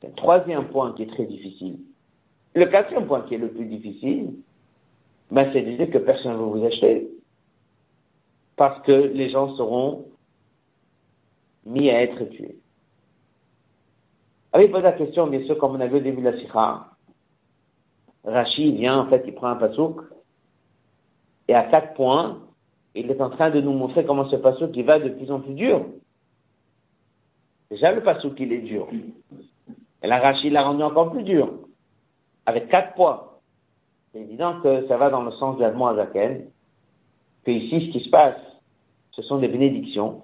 [0.00, 1.76] C'est un troisième point qui est très difficile.
[2.54, 4.32] Le quatrième point qui est le plus difficile,
[5.30, 7.10] ben, c'est de dire que personne ne va vous acheter.
[8.56, 10.06] Parce que les gens seront
[11.70, 12.56] mis à être tués.
[14.52, 16.38] Alors, il pose la question, bien sûr, comme on a vu au début de la
[16.38, 16.86] sikha?
[18.24, 20.00] Rachid vient, en fait, il prend un pasouk,
[21.48, 22.40] et à quatre points,
[22.94, 25.40] il est en train de nous montrer comment ce pasouk, il va de plus en
[25.40, 25.86] plus dur.
[27.70, 28.88] Déjà, le pasouk, il est dur.
[30.02, 31.52] Et la Rachid l'a rendu encore plus dur.
[32.46, 33.28] Avec quatre points.
[34.12, 36.46] C'est évident que ça va dans le sens de l'Admon Azaken,
[37.44, 38.40] que ici, ce qui se passe,
[39.12, 40.22] ce sont des bénédictions.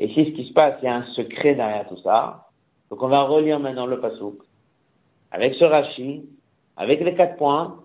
[0.00, 2.46] Et ici, ce qui se passe, il y a un secret derrière tout ça.
[2.90, 4.36] Donc, on va relire maintenant le pasouk.
[5.30, 6.24] Avec ce Rashi,
[6.78, 7.76] avec les quatre points,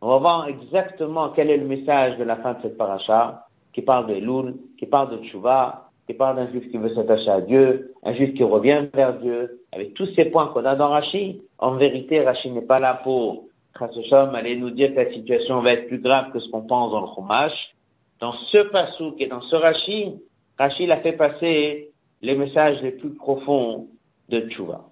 [0.00, 3.82] on va voir exactement quel est le message de la fin de cette paracha, qui
[3.82, 7.40] parle de Elul, qui parle de Tchouva, qui parle d'un juif qui veut s'attacher à
[7.40, 11.42] Dieu, un juif qui revient vers Dieu, avec tous ces points qu'on a dans Rashi.
[11.58, 13.46] En vérité, Rashi n'est pas là pour
[13.76, 16.92] Chassosham allait nous dire que la situation va être plus grave que ce qu'on pense
[16.92, 17.74] dans le Chumash.
[18.20, 20.14] Dans ce pasouk et dans ce Rashi,
[20.58, 21.90] Rashi a fait passer
[22.22, 23.88] les messages les plus profonds
[24.28, 24.84] de Tchouva.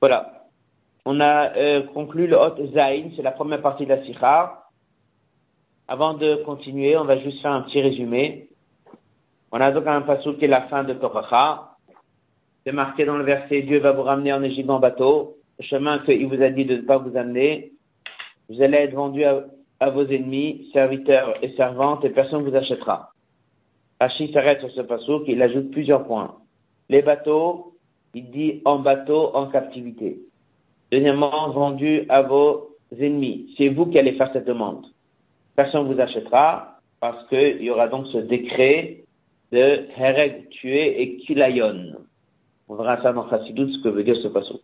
[0.00, 0.46] Voilà.
[1.04, 4.64] On a euh, conclu le Hot Zain, c'est la première partie de la Sikha.
[5.88, 8.48] Avant de continuer, on va juste faire un petit résumé.
[9.50, 11.76] On a donc un pasouk qui est la fin de Toracha.
[12.64, 16.26] C'est marqué dans le verset Dieu va vous ramener en Égypte en bateau chemin qu'il
[16.26, 17.72] vous a dit de ne pas vous amener,
[18.48, 19.44] vous allez être vendu à,
[19.90, 23.11] vos ennemis, serviteurs et servantes, et personne ne vous achètera.
[24.02, 26.34] Rachid s'arrête sur ce passage, il ajoute plusieurs points.
[26.88, 27.74] Les bateaux,
[28.14, 30.18] il dit en bateau, en captivité.
[30.90, 33.54] Deuxièmement, vendu à vos ennemis.
[33.56, 34.84] C'est vous qui allez faire cette demande.
[35.54, 39.04] Personne ne vous achètera parce qu'il y aura donc ce décret
[39.52, 41.92] de Hereg tuer et Kilayon.
[42.68, 44.58] On verra ça dans Chassidut, ce que veut dire ce passage.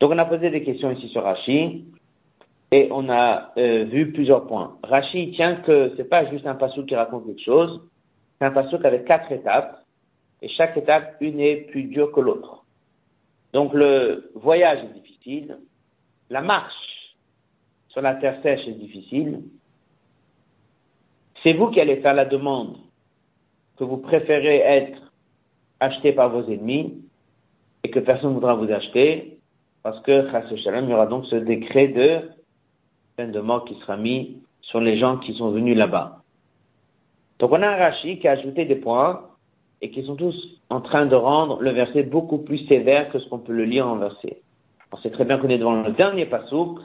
[0.00, 1.84] Donc on a posé des questions ici sur Rashi
[2.72, 4.76] et on a euh, vu plusieurs points.
[4.82, 7.80] Rashi tient que c'est pas juste un passou qui raconte quelque chose,
[8.38, 9.82] c'est un passou avec quatre étapes
[10.42, 12.64] et chaque étape une est plus dure que l'autre.
[13.52, 15.58] Donc le voyage est difficile,
[16.30, 17.16] la marche
[17.88, 19.42] sur la terre sèche est difficile.
[21.42, 22.76] C'est vous qui allez faire la demande
[23.76, 25.12] que vous préférez être
[25.80, 27.02] acheté par vos ennemis
[27.84, 29.38] et que personne ne voudra vous acheter
[29.82, 30.26] parce que,
[30.82, 32.20] il y aura donc ce décret de
[33.16, 36.22] peine de mort qui sera mis sur les gens qui sont venus là-bas.
[37.38, 39.22] Donc on a un Rashi qui a ajouté des points
[39.80, 40.36] et qui sont tous
[40.70, 43.86] en train de rendre le verset beaucoup plus sévère que ce qu'on peut le lire
[43.86, 44.42] en verset.
[44.92, 46.80] On sait très bien qu'on est devant le dernier pasouk,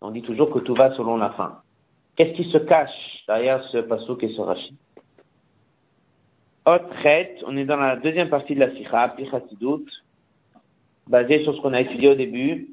[0.00, 1.60] on dit toujours que tout va selon la fin.
[2.16, 4.74] Qu'est-ce qui se cache derrière ce pasouk et ce Rashi
[6.66, 6.90] Autre
[7.46, 9.84] on est dans la deuxième partie de la Sikha, Pichatidout,
[11.08, 12.68] basé sur ce qu'on a étudié au début,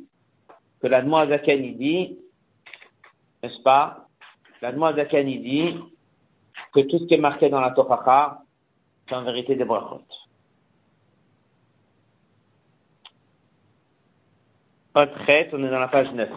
[0.82, 2.20] que l'Admoazaken il dit,
[3.42, 4.08] n'est-ce pas?
[4.62, 5.76] L'Admoazaken il dit
[6.74, 8.44] que tout ce qui est marqué dans la Torah,
[9.08, 10.02] c'est en vérité des brachot.
[14.96, 15.20] Autre
[15.54, 16.30] on est dans la page 9.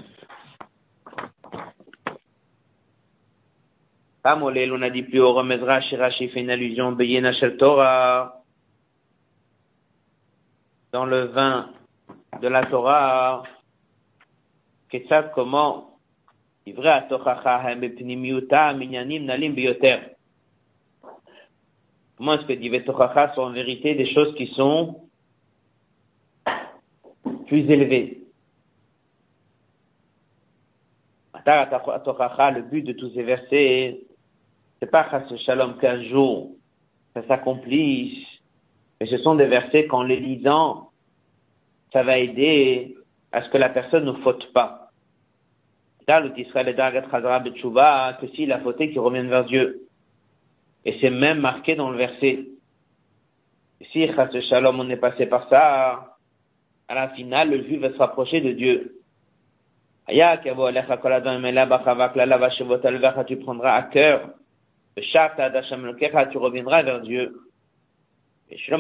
[4.23, 8.43] Pamolel, on a dit plus haut, Remezra, Shirashi fait une allusion, Beyena Torah,
[10.93, 11.71] dans le vin
[12.43, 13.45] de la Torah,
[14.91, 15.90] Ketsad comment
[22.17, 25.03] Comment est-ce que Divrei Tochacha sont en vérité des choses qui sont
[27.47, 28.17] plus élevées
[32.53, 34.01] le but de tous ces versets,
[34.79, 36.51] c'est pas Chas Shalom qu'un jour
[37.15, 38.25] ça s'accomplisse,
[39.01, 40.91] mais ce sont des versets qu'en les lisant,
[41.93, 42.97] ça va aider
[43.33, 44.90] à ce que la personne ne faute pas.
[48.21, 49.83] Que s'il a fauté, qu'il revienne vers Dieu.
[50.85, 52.47] Et c'est même marqué dans le verset.
[53.93, 54.09] Si
[54.49, 56.17] Shalom, on est passé par ça,
[56.89, 58.97] à la finale, le juif va se rapprocher de Dieu.
[63.27, 64.31] Tu prendras à cœur,
[64.97, 67.37] tu reviendras vers Dieu.
[68.49, 68.73] C'est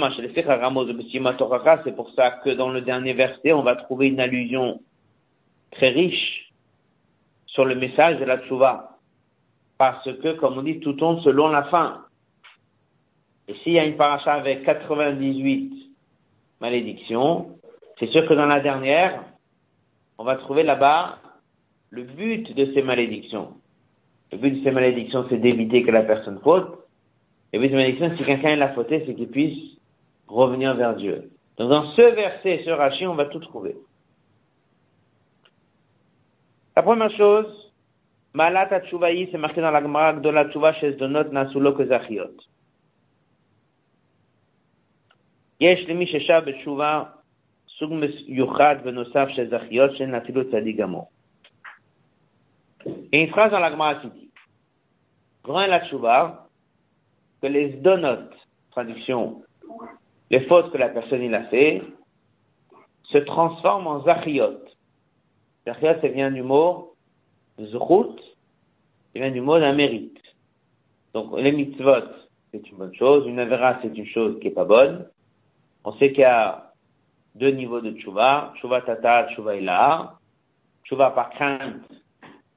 [1.97, 4.81] pour ça que dans le dernier verset, on va trouver une allusion
[5.71, 6.50] très riche
[7.51, 8.99] sur le message de la tchouva.
[9.79, 12.05] Parce que, comme on dit, tout tombe selon la fin.
[13.49, 15.73] Et s'il y a une paracha avec 98
[16.61, 17.57] malédictions,
[17.99, 19.25] c'est sûr que dans la dernière,
[20.19, 21.19] on va trouver là-bas
[21.91, 23.55] le but de ces malédictions.
[24.33, 26.79] Le but de ces malédictions, c'est d'éviter que la personne faute.
[27.53, 29.77] Et oui, si quelqu'un l'a fauté, c'est qu'il puisse
[30.29, 31.31] revenir vers Dieu.
[31.59, 33.75] Donc dans ce verset, ce Rashi, on va tout trouver.
[36.81, 37.75] La première chose,
[38.33, 42.33] Malat Atchouvaï, c'est marqué dans la Gemara de la Tchouva chez Donot Nasulo Kezachiot.
[45.61, 47.17] Yesh Lemi Shesha Betchouva
[53.13, 54.31] Et une phrase dans la Gemara qui dit,
[55.45, 56.49] grand la tchouba,
[57.43, 58.33] que les donotes,
[58.71, 59.43] traduction,
[60.31, 61.83] les fautes que la personne il a fait,
[63.03, 64.61] se transforment en zachiot.
[65.75, 66.95] Zachiot, ça vient du mot
[67.59, 68.19] zrut,
[69.13, 70.19] ça vient du mot d'un mérite.
[71.15, 72.09] Donc, les mitzvot,
[72.51, 73.27] c'est une bonne chose.
[73.27, 75.07] Une avera, c'est une chose qui est pas bonne.
[75.85, 76.73] On sait qu'il y a
[77.35, 78.53] deux niveaux de tchouva.
[78.57, 80.19] Tchouva tata, tchouva ilaha.
[80.85, 81.83] Tchouva par crainte,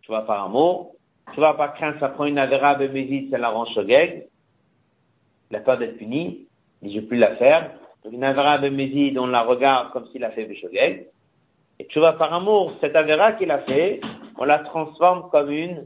[0.02, 0.96] tchouva par amour.
[1.34, 4.28] Tchouva par crainte, ça prend une avera bémézite, ça la rend shogeg.
[5.52, 6.48] Il a peur d'être puni.
[6.82, 7.72] Il je vais plus la faire.
[8.04, 11.08] Donc, une avera bémézite, on la regarde comme s'il a fait béshogeg.
[11.84, 14.00] Et tchouva par amour, cette avera qu'il a fait,
[14.38, 15.86] on la transforme comme une,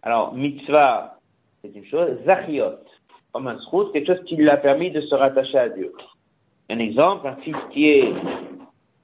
[0.00, 1.18] alors, mitzvah,
[1.60, 2.78] c'est une chose, zachiot,
[3.32, 5.92] comme un srout, quelque chose qui lui a permis de se rattacher à Dieu.
[6.70, 8.14] Un exemple, un fils qui est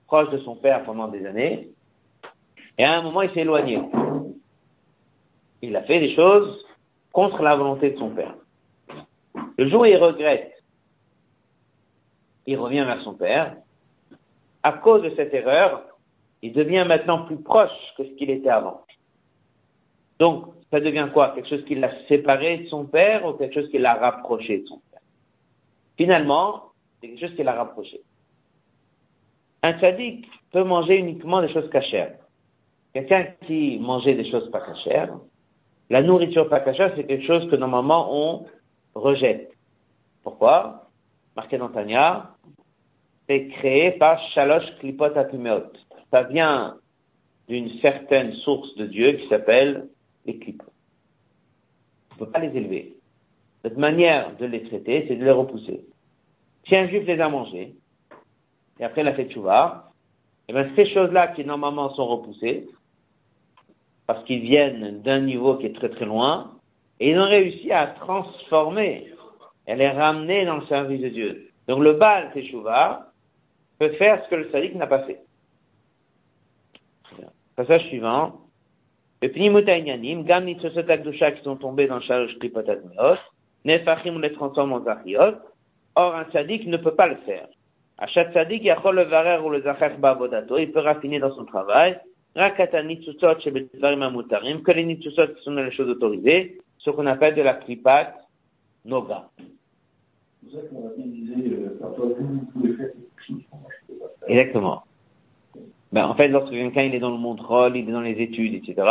[0.06, 1.68] proche de son père pendant des années,
[2.78, 3.78] et à un moment il s'est éloigné.
[5.60, 6.64] Il a fait des choses
[7.12, 8.34] contre la volonté de son père.
[9.58, 10.50] Le jour où il regrette,
[12.46, 13.56] il revient vers son père.
[14.64, 15.82] À cause de cette erreur,
[16.40, 18.80] il devient maintenant plus proche que ce qu'il était avant.
[20.18, 21.32] Donc, ça devient quoi?
[21.34, 24.66] Quelque chose qui l'a séparé de son père ou quelque chose qui l'a rapproché de
[24.66, 25.00] son père?
[25.98, 28.00] Finalement, c'est quelque chose qui l'a rapproché.
[29.62, 32.16] Un sadique peut manger uniquement des choses cachères.
[32.94, 35.14] Quelqu'un qui mangeait des choses pas cachères,
[35.90, 38.46] la nourriture pas cachère, c'est quelque chose que normalement on
[38.94, 39.52] rejette.
[40.22, 40.88] Pourquoi?
[41.36, 42.30] Marqué dans Tanya,
[43.26, 45.72] c'est créé par Shalosh Klipot Atumeot.
[46.10, 46.76] Ça vient
[47.48, 49.88] d'une certaine source de Dieu qui s'appelle
[50.26, 52.94] les On ne peut pas les élever.
[53.62, 55.80] Cette manière de les traiter, c'est de les repousser.
[56.66, 57.74] Si un juif les a mangés,
[58.78, 59.90] et après il a fait tchouva,
[60.48, 62.68] et eh bien ces choses-là qui normalement sont repoussées,
[64.06, 66.52] parce qu'ils viennent d'un niveau qui est très très loin,
[67.00, 69.10] et ils ont réussi à transformer,
[69.66, 71.50] à les ramener dans le service de Dieu.
[71.66, 73.10] Donc le Baal Teshuvah
[73.88, 75.20] peut faire ce que le sadique n'a pas fait.
[77.56, 78.40] Passage suivant.
[79.22, 83.18] Le Pnimutainyanim, Gam Nitzosot Akdusha qui sont tombés dans Shalosh Kripotat Meos,
[83.64, 85.36] Nefachim les transforme en Zachiot.
[85.96, 87.46] Or, un sadique ne peut pas le faire.
[87.98, 91.98] Achat sadique, Yachol le Varer ou le Zachar Bavodato, il peut raffiner dans son travail.
[92.34, 97.36] Rakata Nitzosot Shebetvarim Amutarim, que les Nitzosot qui sont les choses autorisées, ce qu'on appelle
[97.36, 98.14] de la Kripat
[98.84, 99.30] Noga.
[104.26, 104.84] Exactement.
[105.92, 108.54] Ben, en fait, lorsque quelqu'un est dans le monde rôle, il est dans les études,
[108.54, 108.88] etc.,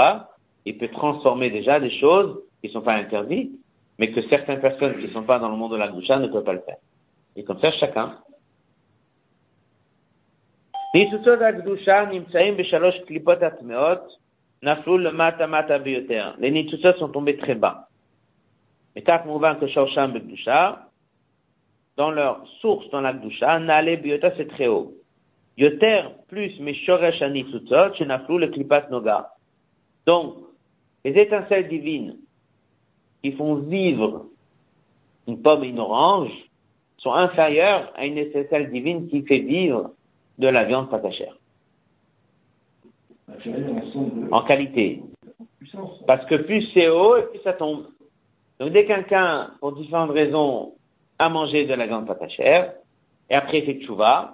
[0.65, 3.51] il peut transformer déjà des choses qui ne sont pas interdites,
[3.99, 6.27] mais que certaines personnes qui ne sont pas dans le monde de la doucha ne
[6.27, 6.77] peuvent pas le faire.
[7.35, 8.19] Et comme ça, chacun.
[16.39, 17.89] Les nitsutot sont tombés très bas.
[18.95, 19.67] Et que
[21.97, 24.93] dans leur source dans la doucha, n'allez biota c'est très haut.
[25.57, 29.29] Yoter plus Meshoresh le Klipat Noga.
[30.07, 30.35] Donc,
[31.05, 32.17] les étincelles divines
[33.21, 34.25] qui font vivre
[35.27, 36.31] une pomme et une orange
[36.97, 39.91] sont inférieures à une étincelle divine qui fait vivre
[40.39, 41.35] de la viande pas chère.
[44.31, 45.01] En qualité.
[46.07, 47.87] Parce que plus c'est haut et plus ça tombe.
[48.59, 50.73] Donc dès quelqu'un, pour différentes raisons,
[51.25, 52.73] a mangé de la viande pas chère,
[53.29, 54.33] et après fait tchouva,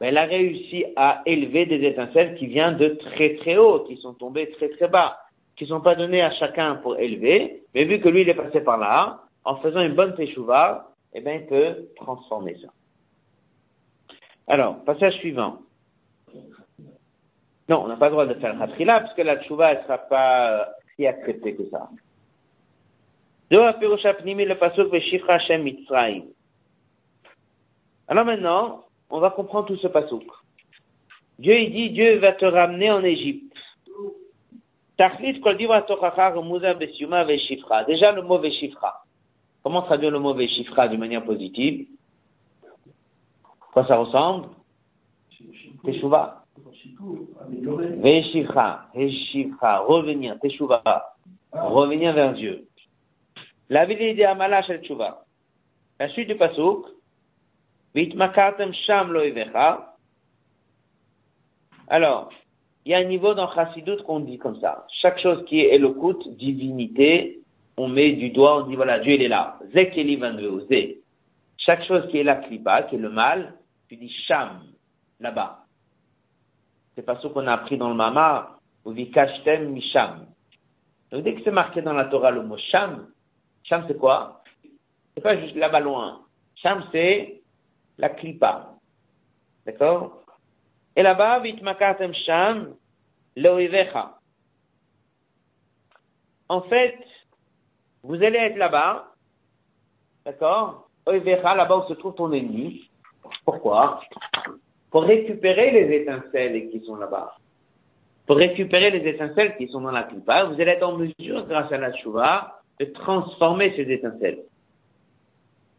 [0.00, 3.96] ben, elle a réussi à élever des étincelles qui viennent de très très haut, qui
[3.98, 5.18] sont tombées très très bas,
[5.56, 8.34] qui ne sont pas données à chacun pour élever, mais vu que lui il est
[8.34, 12.68] passé par là, en faisant une bonne teshuva, eh bien il peut transformer ça.
[14.46, 15.58] Alors, passage suivant.
[17.68, 19.98] Non, on n'a pas le droit de faire là, parce que la teshuva ne sera
[19.98, 20.64] pas euh,
[20.96, 21.88] si acceptée que ça.
[28.06, 30.24] Alors maintenant, on va comprendre tout ce pasouk.
[31.38, 33.56] Dieu, il dit, Dieu va te ramener en Égypte.
[37.86, 39.04] Déjà, le mot Veshifra.
[39.62, 41.86] Comment traduire le mot Veshifra d'une manière positive?
[43.72, 44.48] Quoi ça ressemble?
[45.84, 46.44] Teshuvah.
[48.02, 51.16] Veshifra, Veshifra, revenir, Teshuvah,
[51.52, 52.69] revenir vers Dieu.
[53.70, 53.86] La
[56.08, 56.86] suite du pasouk,
[61.88, 62.30] alors,
[62.84, 64.86] il y a un niveau dans Chassidut qu'on dit comme ça.
[65.00, 67.40] Chaque chose qui est éloquente, divinité,
[67.76, 69.58] on met du doigt, on dit voilà, Dieu il est là.
[69.72, 70.20] Zekeli
[71.56, 73.54] Chaque chose qui est la klipa, qui est le mal,
[73.88, 74.62] tu dis sham.
[75.20, 75.64] là-bas.
[76.94, 80.26] C'est pas ce qu'on a appris dans le Mama, ou Vikashtem Misham.
[81.10, 83.08] Donc dès que c'est marqué dans la Torah le mot Sham,
[83.64, 84.42] Sham c'est quoi?
[85.14, 86.22] C'est pas juste là-bas loin.
[86.56, 87.40] Sham c'est
[87.98, 88.74] la klipa.
[89.66, 90.22] D'accord?
[90.96, 92.74] Et là-bas, Vitmakatem Sham,
[93.36, 94.18] Loivecha.
[96.48, 96.98] En fait,
[98.02, 99.12] vous allez être là-bas,
[100.24, 100.88] d'accord?
[101.06, 102.90] Oivecha, là-bas où se trouve ton ennemi.
[103.44, 104.00] Pourquoi?
[104.90, 107.36] Pour récupérer les étincelles qui sont là-bas.
[108.26, 111.70] Pour récupérer les étincelles qui sont dans la clipa, vous allez être en mesure, grâce
[111.72, 114.40] à la chouva, de transformer ces étincelles.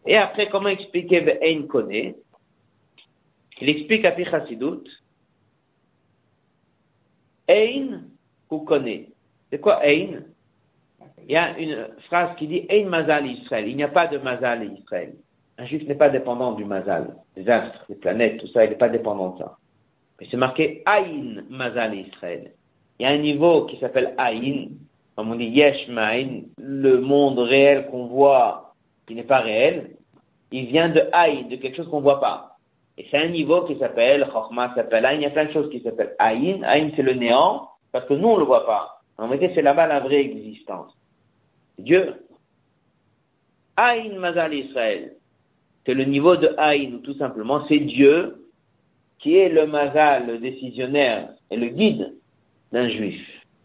[0.05, 2.15] Et après, comment expliquer Ve'ein connaît
[3.59, 4.87] Il explique à Pichasidut,
[7.49, 8.03] Ein
[8.49, 9.09] ou connaît.
[9.49, 10.23] C'est quoi Ein?
[11.27, 13.67] Il y a une phrase qui dit Ein Mazal Israël.
[13.67, 15.13] Il n'y a pas de Mazal Israël.
[15.57, 17.15] Un juif n'est pas dépendant du Mazal.
[17.35, 19.57] Les astres, les planètes, tout ça, il n'est pas dépendant de ça.
[20.19, 22.51] Mais c'est marqué Aïn Mazal Israël.
[22.99, 24.69] Il y a un niveau qui s'appelle Aïn,
[25.15, 28.73] comme on dit Yesh Ma'in, le monde réel qu'on voit,
[29.07, 29.91] qui n'est pas réel,
[30.51, 32.57] il vient de Aïn, de quelque chose qu'on ne voit pas.
[32.97, 35.69] Et c'est un niveau qui s'appelle, Chokhmah s'appelle Aïn, il y a plein de choses
[35.69, 36.63] qui s'appellent Aïn.
[36.63, 39.01] Aïn c'est le néant, parce que nous on ne le voit pas.
[39.17, 40.95] En réalité c'est là-bas la vraie existence.
[41.77, 42.15] Dieu.
[43.77, 45.13] Aïn Mazal Israël.
[45.85, 48.37] C'est le niveau de Aïn, tout simplement c'est Dieu
[49.21, 52.15] qui est le mazal, le décisionnaire et le guide
[52.71, 53.21] d'un juif.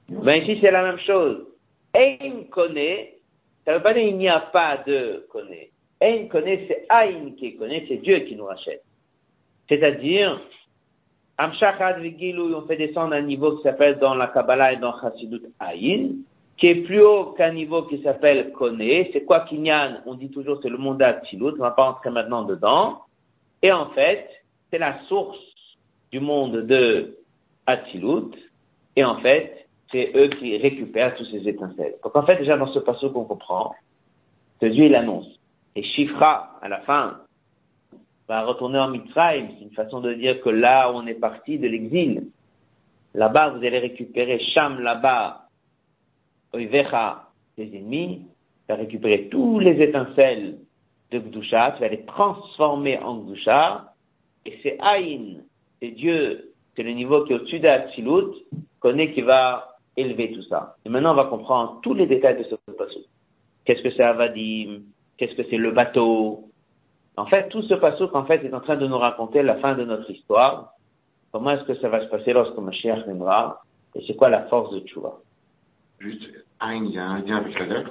[0.09, 1.47] Ben ici c'est la même chose.
[1.95, 3.15] Ein connaît,
[3.65, 5.71] ça veut pas dire il n'y a pas de connaît.
[6.01, 8.83] Ein connaît, c'est Aïn qui connaît, c'est Dieu qui nous rachète.
[9.69, 10.41] C'est-à-dire,
[11.39, 15.41] Amshachad Vigilou, on fait descendre un niveau qui s'appelle dans la Kabbalah et dans Chassidut
[15.59, 16.17] Aïn,
[16.59, 18.79] qui est plus haut qu'un niveau qui s'appelle Kone.
[19.13, 22.45] C'est quoi Kinyan On dit toujours c'est le monde d'Atilut, on va pas entrer maintenant
[22.45, 23.03] dedans.
[23.63, 24.29] Et en fait,
[24.71, 25.39] c'est la source
[26.13, 27.17] du monde de.
[28.95, 31.95] Et en fait, c'est eux qui récupèrent tous ces étincelles.
[32.03, 33.75] Donc en fait, déjà dans ce passage qu'on comprend,
[34.61, 35.29] que Dieu il annonce.
[35.75, 37.21] Et Shifra, à la fin,
[38.29, 39.49] va retourner en Mitzrayim.
[39.59, 42.25] C'est une façon de dire que là, on est parti de l'exil.
[43.15, 45.49] Là-bas, vous allez récupérer Sham, là-bas,
[46.53, 48.23] Oivecha, les ennemis,
[48.67, 50.59] tu vas récupérer tous les étincelles
[51.11, 53.93] de Gdusha, tu vas les transformer en Gdusha,
[54.45, 55.43] et c'est Aïn,
[55.81, 58.35] c'est Dieu, c'est le niveau qui est au-dessus d'Atsilut,
[58.81, 60.77] connaît qui va élever tout ça.
[60.85, 63.03] Et maintenant, on va comprendre tous les détails de ce passage.
[63.65, 64.83] Qu'est-ce que c'est Avadim?
[65.17, 66.45] Qu'est-ce que c'est le bateau?
[67.17, 69.75] En fait, tout ce passage, en fait, est en train de nous raconter la fin
[69.75, 70.75] de notre histoire.
[71.33, 73.63] Comment est-ce que ça va se passer lorsque Mashiach viendra?
[73.95, 75.15] Et c'est quoi la force de Tchouva?
[75.99, 76.25] Juste,
[76.61, 77.91] Aïn, il y a un lien avec la lettre?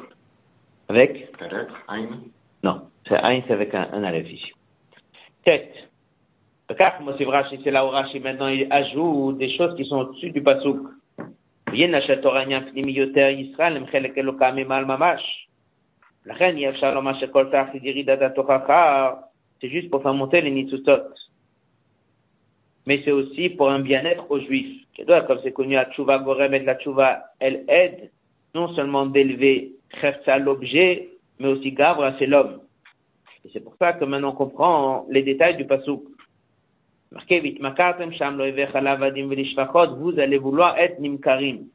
[0.89, 1.41] Avec?
[1.41, 2.22] La lettre, Aïn?
[2.64, 4.51] Non, c'est Aïn, c'est avec un, un aleph ici.
[5.43, 5.74] Tête.
[6.68, 10.80] C'est là où Rashi maintenant il ajoute des choses qui sont au-dessus du pasouk.
[19.61, 20.91] C'est juste pour faire monter les nitsutot.
[22.88, 24.86] Mais c'est aussi pour un bien-être aux juifs.
[25.05, 28.11] Comme c'est connu à Tchouva Gorem et la Tchouva, elle aide
[28.53, 31.09] non seulement d'élever Khefza l'objet,
[31.39, 32.61] mais aussi Gavra c'est l'homme.
[33.43, 36.03] Et c'est pour ça que maintenant on comprend les détails du pasouk.
[37.16, 37.39] Marqué
[39.97, 41.68] vous allez vouloir être nimkarim.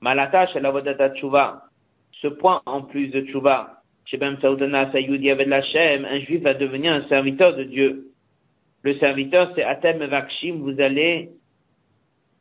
[0.00, 1.62] Malata shalavodata tshuva.
[2.12, 3.82] Ce point en plus de tshuva.
[4.04, 8.12] Shebem saudana sayudi avec la un juif va devenir un serviteur de Dieu.
[8.82, 11.30] Le serviteur, c'est Atem Vakshim, vous allez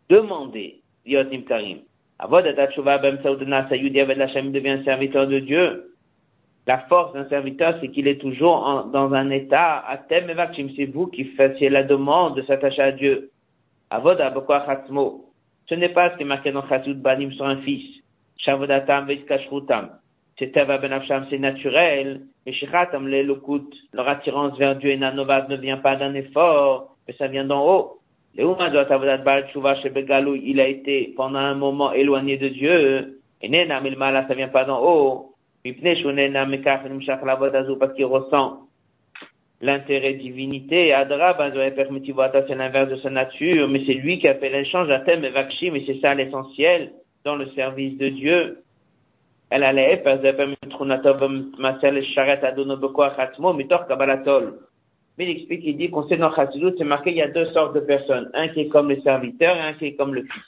[0.09, 1.79] demander, Yot Nimkarim.
[2.19, 5.96] Avodata tshuva bem saudana sayudi avec la devient serviteur de Dieu.
[6.67, 11.07] La force d'un serviteur, c'est qu'il est toujours en, dans un état, evakshim, c'est vous
[11.07, 13.31] qui fassiez la demande de s'attacher à Dieu.
[13.89, 15.23] Avod abokwa khatzmo.
[15.69, 16.65] Ce n'est pas ce qui est marqué dans
[16.95, 18.03] Banim sur un fils.
[18.37, 19.07] Shavodatam.
[20.37, 22.23] C'est benafsham, c'est naturel.
[22.45, 23.73] L'elokut.
[23.93, 27.65] Leur attirance vers Dieu et nanovat ne vient pas d'un effort, mais ça vient d'en
[27.65, 27.99] haut.
[28.37, 28.43] Il
[30.59, 33.21] a été pendant un moment éloigné de Dieu.
[33.41, 35.31] Et nena milmala, ça vient pas d'en haut
[37.77, 38.67] parce qu'il ressent
[39.61, 40.93] l'intérêt divinité.
[40.93, 44.99] Adra, ben, c'est l'inverse de sa nature, mais c'est lui qui a fait l'échange à
[44.99, 46.91] thème et Vakshim, et c'est ça l'essentiel
[47.23, 48.59] dans le service de Dieu.
[49.49, 50.03] Elle allait
[55.17, 56.19] mais il explique, il dit qu'on sait
[56.77, 58.29] c'est marqué, il y a deux sortes de personnes.
[58.33, 60.43] Un qui est comme le serviteur et un qui est comme le fils.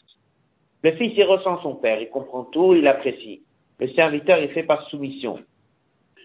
[0.83, 3.41] Le fils, il ressent son père, il comprend tout, il apprécie.
[3.79, 5.39] Le serviteur est fait par soumission.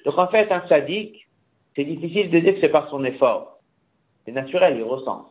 [0.05, 1.27] Donc en fait, un sadique,
[1.77, 3.59] c'est difficile de dire que c'est par son effort.
[4.25, 5.31] C'est naturel, il ressent.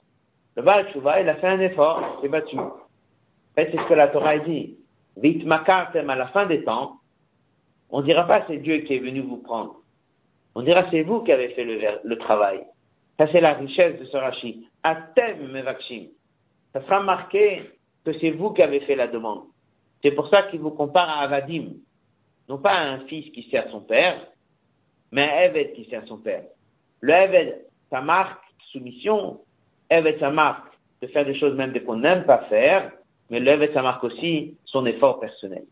[0.56, 2.58] Le Baal Tshuva, il a fait un effort, il s'est battu.
[2.58, 2.72] En
[3.56, 4.78] fait, c'est ce que la Torah dit.
[5.18, 6.98] Vite makartem à la fin des temps,
[7.90, 9.76] on dira pas c'est Dieu qui est venu vous prendre.
[10.56, 12.62] On dira c'est vous qui avez fait le, travail.
[13.20, 14.68] Ça c'est la richesse de ce Rashi.
[14.82, 16.08] Atem mevakshim.
[16.74, 17.62] Ça sera marqué
[18.04, 19.44] que c'est vous qui avez fait la demande.
[20.02, 21.74] C'est pour ça qu'il vous compare à Avadim.
[22.50, 24.20] Non pas un fils qui sert son père,
[25.12, 26.44] mais un Eved qui sert son père.
[27.02, 29.40] Le Eved, ça marque soumission.
[29.90, 32.92] Eved, ça marque de faire des choses même qu'on n'aime pas faire,
[33.30, 35.64] mais le Eved, ça marque aussi son effort personnel.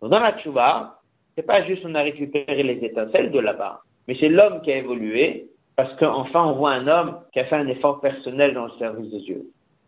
[0.00, 1.00] Donc dans la tchouva,
[1.34, 4.76] c'est pas juste on a récupéré les étincelles de là-bas, mais c'est l'homme qui a
[4.76, 5.46] évolué,
[5.76, 9.10] parce qu'enfin on voit un homme qui a fait un effort personnel dans le service
[9.10, 9.42] de Dieu.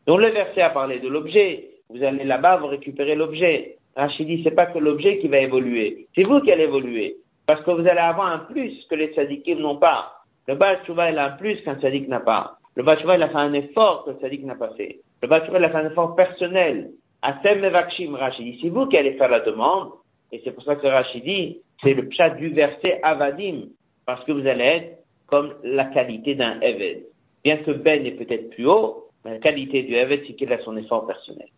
[0.07, 3.79] Donc le verset a parlé de l'objet, vous allez là-bas, vous récupérez l'objet.
[4.01, 7.17] Rachid dit, c'est pas que l'objet qui va évoluer, c'est vous qui allez évoluer.
[7.47, 10.23] Parce que vous allez avoir un plus que les tzadikim n'ont pas.
[10.49, 12.57] Le Baal il a un plus qu'un tzadik n'a pas.
[12.77, 15.01] Le Baal il a fait un effort que le tzadik n'a pas fait.
[15.23, 16.93] Le Baal il a fait un effort personnel.
[17.21, 19.91] Atem Mevakshim, Rachid dit, c'est vous qui allez faire la demande.
[20.33, 23.65] Et c'est pour ça que Rachid dit, c'est le chat du verset Avadim.
[24.07, 27.03] Parce que vous allez être comme la qualité d'un Eved.
[27.45, 30.59] Bien que Ben est peut-être plus haut, mais la qualité du Eved, c'est qu'il a
[30.61, 31.49] son effort personnel.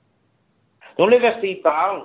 [0.99, 2.03] Donc le verset, il parle,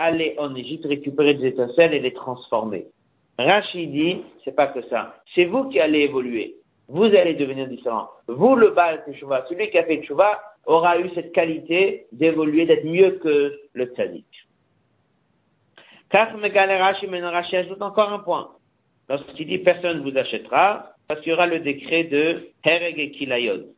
[0.00, 2.86] aller en Égypte récupérer des étincelles et les transformer.
[3.38, 5.16] Rachid dit, c'est pas que ça.
[5.34, 6.56] C'est vous qui allez évoluer.
[6.88, 8.08] Vous allez devenir différent.
[8.26, 12.84] Vous, le Baal Teshuvah, celui qui a fait Teshuvah, aura eu cette qualité d'évoluer, d'être
[12.84, 14.26] mieux que le tzaddik.
[16.10, 18.50] Car Rashi, maintenant Rashi ajoute encore un point.
[19.08, 23.10] Lorsqu'il dit personne ne vous achètera, parce qu'il y aura le décret de Hereg et
[23.12, 23.68] Kilayod.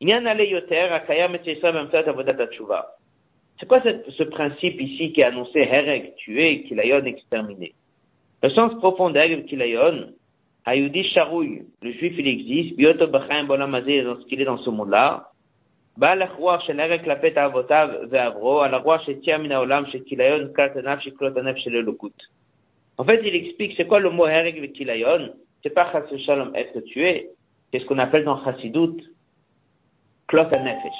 [0.00, 2.46] Il y en a yoter, Akayam et Avodat
[3.58, 7.74] c'est quoi ce principe ici qui est annoncé Hereg, tuer, Kilayon, exterminé?
[8.42, 10.08] Le sens profond d'Hereg, Kilayon,
[10.66, 14.70] Ayudi Charouille, le juif il existe, Bioto Bachaim Bolamazé, dans ce qu'il est dans ce
[14.70, 15.30] monde-là,
[15.98, 16.28] la
[17.44, 18.62] Avotav, Veavro,
[22.96, 25.32] En fait, il explique c'est quoi le mot Hereg, Kilayon
[25.62, 27.28] C'est pas Chassu Shalom, être tué,
[27.72, 28.96] c'est ce qu'on appelle dans Chassidout,
[30.26, 30.92] Klotanefesh.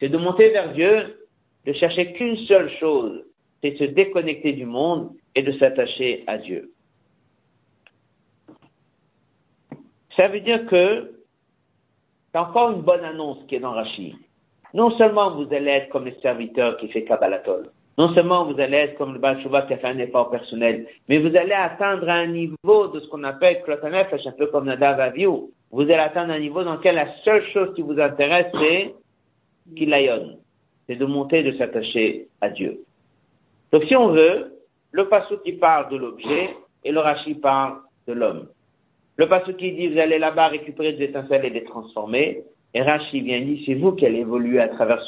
[0.00, 1.23] C'est de monter vers Dieu
[1.66, 3.24] de chercher qu'une seule chose,
[3.62, 6.70] c'est de se déconnecter du monde et de s'attacher à Dieu.
[10.16, 11.10] Ça veut dire que
[12.32, 14.14] c'est encore une bonne annonce qui est dans Rachid.
[14.74, 18.76] Non seulement vous allez être comme le serviteur qui fait Kabbalatol, non seulement vous allez
[18.76, 22.26] être comme le Balchouva qui a fait un effort personnel, mais vous allez atteindre un
[22.26, 25.50] niveau de ce qu'on appelle Klotanef, un peu comme Nadav Aviou.
[25.70, 28.94] Vous allez atteindre un niveau dans lequel la seule chose qui vous intéresse, c'est
[29.76, 30.38] Kilayon
[30.86, 32.80] c'est de monter, de s'attacher à Dieu.
[33.72, 34.52] Donc si on veut,
[34.92, 36.50] le passou qui parle de l'objet
[36.84, 38.48] et le rachi parle de l'homme.
[39.16, 42.42] Le passou qui dit vous allez là-bas récupérer des étincelles et les transformer,
[42.74, 45.00] et Rashi vient dire c'est vous qui allez évoluer à travers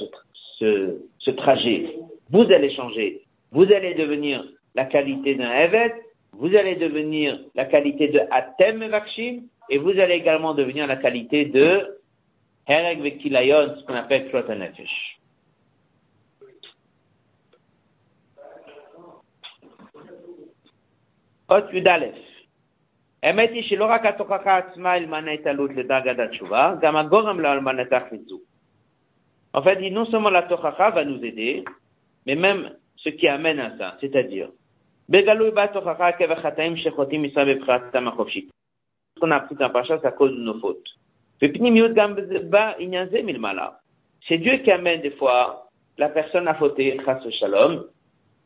[0.58, 1.96] ce, ce, trajet.
[2.30, 3.22] Vous allez changer.
[3.50, 5.94] Vous allez devenir la qualité d'un Evet,
[6.32, 11.46] vous allez devenir la qualité de Atem Vakshim, et vous allez également devenir la qualité
[11.46, 11.98] de
[12.68, 14.30] Hereg Vekilayon, ce qu'on appelle
[21.48, 21.62] En
[29.62, 31.64] fait, non seulement la tochacha va nous aider,
[32.26, 34.48] mais même ce qui amène à ça, c'est-à-dire,
[35.12, 35.34] a
[43.08, 43.22] c'est
[43.58, 43.80] à.
[44.28, 45.68] C'est Dieu qui amène des fois
[45.98, 46.54] la personne à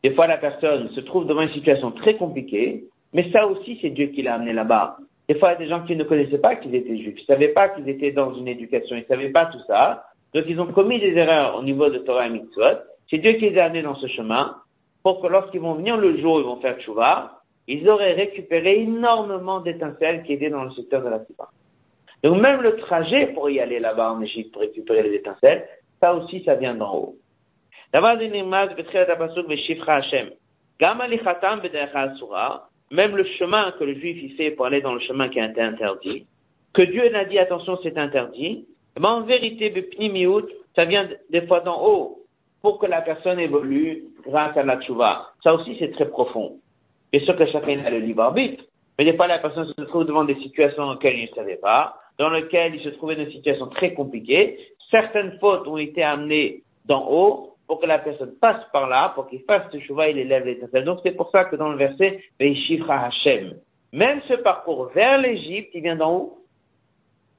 [0.02, 3.90] des fois, la personne se trouve devant une situation très compliquée, mais ça aussi, c'est
[3.90, 4.96] Dieu qui l'a amené là-bas.
[5.28, 7.20] Des fois, il y a des gens qui ne connaissaient pas qu'ils étaient juifs, ils
[7.22, 10.06] ne savaient pas qu'ils étaient dans une éducation, ils ne savaient pas tout ça.
[10.34, 12.78] Donc, ils ont commis des erreurs au niveau de Torah et Mitzvot.
[13.10, 14.56] C'est Dieu qui les a amenés dans ce chemin
[15.02, 18.80] pour que lorsqu'ils vont venir le jour où ils vont faire tchouva, ils auraient récupéré
[18.80, 21.48] énormément d'étincelles qui étaient dans le secteur de la Sipa.
[22.22, 25.66] Donc, même le trajet pour y aller là-bas en Égypte pour récupérer les étincelles,
[26.00, 27.16] ça aussi, ça vient d'en haut.
[27.92, 28.04] Même
[33.16, 35.60] le chemin que le juif y fait pour aller dans le chemin qui a été
[35.60, 36.26] interdit,
[36.72, 38.66] que Dieu n'a dit attention c'est interdit,
[38.98, 39.72] mais en vérité,
[40.74, 42.18] ça vient des fois d'en haut
[42.62, 45.30] pour que la personne évolue grâce à la tchouva.
[45.42, 46.56] Ça aussi c'est très profond.
[47.12, 48.64] Bien sûr que chacun a le libre arbitre,
[48.98, 51.56] mais des fois la personne se trouve devant des situations dans lesquelles il ne savait
[51.56, 54.58] pas, dans lesquelles il se trouvait dans une situation très compliquée.
[54.90, 59.28] Certaines fautes ont été amenées d'en haut, pour que la personne passe par là, pour
[59.28, 60.84] qu'il fasse ce chouva, il élève l'étincelle.
[60.84, 63.54] Donc c'est pour ça que dans le verset, Veishifra Hashem.
[63.92, 66.38] Même ce parcours vers l'Égypte, il vient d'en haut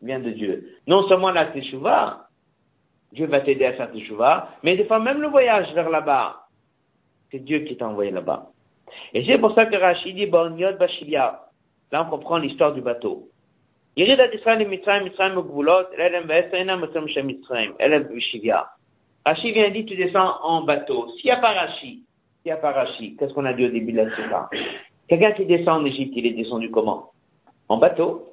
[0.01, 0.77] Il vient de Dieu.
[0.87, 2.29] Non seulement la teshuva,
[3.11, 6.47] Dieu va t'aider à faire teshuva, mais des fois même le voyage vers là-bas,
[7.29, 8.51] c'est Dieu qui t'a envoyé là-bas.
[9.13, 11.41] Et c'est pour ça que Rachid dit, Yod Bashivia.
[11.91, 13.27] Là, on comprend l'histoire du bateau.
[19.25, 21.09] Rachid vient dire, tu descends en bateau.
[21.15, 23.91] S'il n'y a pas Rachid, s'il n'y a pas qu'est-ce qu'on a dit au début
[23.91, 24.49] de la séquence
[25.07, 27.11] Quelqu'un qui descend en Égypte, il est descendu comment?
[27.67, 28.31] En bateau.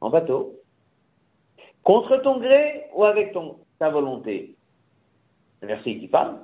[0.00, 0.60] En bateau.
[1.82, 4.54] Contre ton gré ou avec ton, ta volonté?
[5.62, 6.38] Le verset qui parle.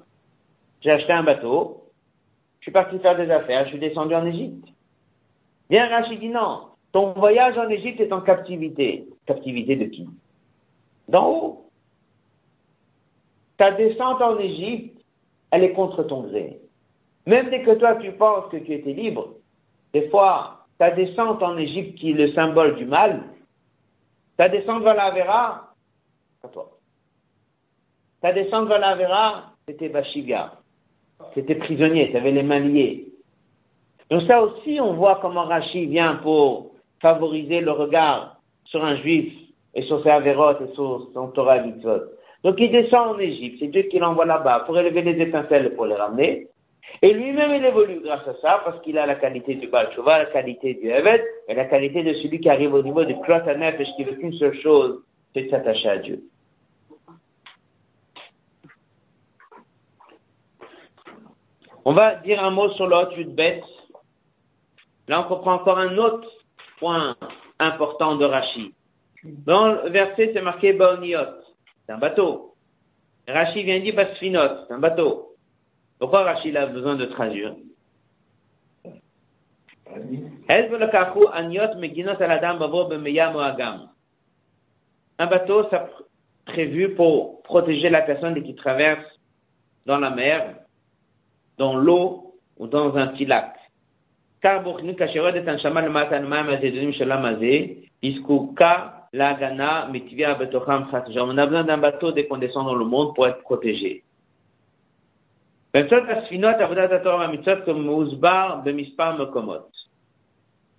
[0.80, 1.84] J'ai acheté un bateau,
[2.60, 4.66] je suis parti faire des affaires, je suis descendu en Égypte.
[5.68, 9.06] Bien Rachid dit non, ton voyage en Égypte est en captivité.
[9.26, 10.08] Captivité de qui?
[11.08, 11.69] D'en haut.
[13.60, 15.04] Ta descente en Égypte,
[15.50, 16.58] elle est contre ton gré.
[17.26, 19.34] Même dès que toi tu penses que tu étais libre,
[19.92, 23.22] des fois, ta descente en Égypte qui est le symbole du mal,
[24.38, 25.74] ta descente vers la Vera,
[26.40, 26.70] c'est toi.
[28.22, 30.54] Ta descente vers la Vera, c'était Bashivia.
[31.34, 33.08] C'était prisonnier, tu avais les mains liées.
[34.10, 36.70] Donc ça aussi, on voit comment Rachid vient pour
[37.02, 39.34] favoriser le regard sur un juif
[39.74, 42.19] et sur ses avérotes et sur son Torah mitzvot.
[42.44, 45.86] Donc il descend en Égypte, c'est Dieu qui l'envoie là-bas pour élever les étincelles pour
[45.86, 46.48] les ramener.
[47.02, 50.26] Et lui-même, il évolue grâce à ça, parce qu'il a la qualité du Baal la
[50.26, 53.84] qualité du Evet, et la qualité de celui qui arrive au niveau du Klotanef et
[53.96, 56.22] qui veut qu'une seule chose, c'est de s'attacher à Dieu.
[61.84, 63.64] On va dire un mot sur l'autre bête.
[65.08, 66.28] Là, on comprend encore un autre
[66.78, 67.16] point
[67.58, 68.74] important de Rashi.
[69.24, 71.40] Dans le verset, c'est marqué Baoniot.
[71.90, 72.54] C'est un bateau.
[73.26, 74.64] Rashi vient dire Basfinot.
[74.68, 75.34] C'est un bateau.
[75.98, 77.56] Pourquoi Rashi a besoin de traduire?
[85.18, 85.80] Un bateau, c'est
[86.44, 89.04] prévu pour protéger la personne qui traverse
[89.84, 90.58] dans la mer
[91.58, 93.56] dans l'eau ou dans un petit lac.
[94.40, 94.62] Car
[99.12, 99.18] on
[101.38, 104.04] a besoin d'un bateau dès qu'on descend dans le monde pour être protégé.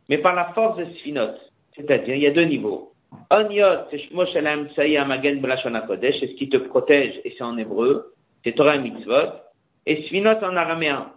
[0.09, 1.37] Mais par la force de Sfinot,
[1.75, 2.91] c'est-à-dire, il y a deux niveaux.
[3.29, 4.13] Oniot, c'est c'est
[6.27, 8.13] ce qui te protège, et c'est en hébreu,
[8.43, 9.31] c'est Torah Mitzvot
[9.85, 11.11] et Sfinot en araméen.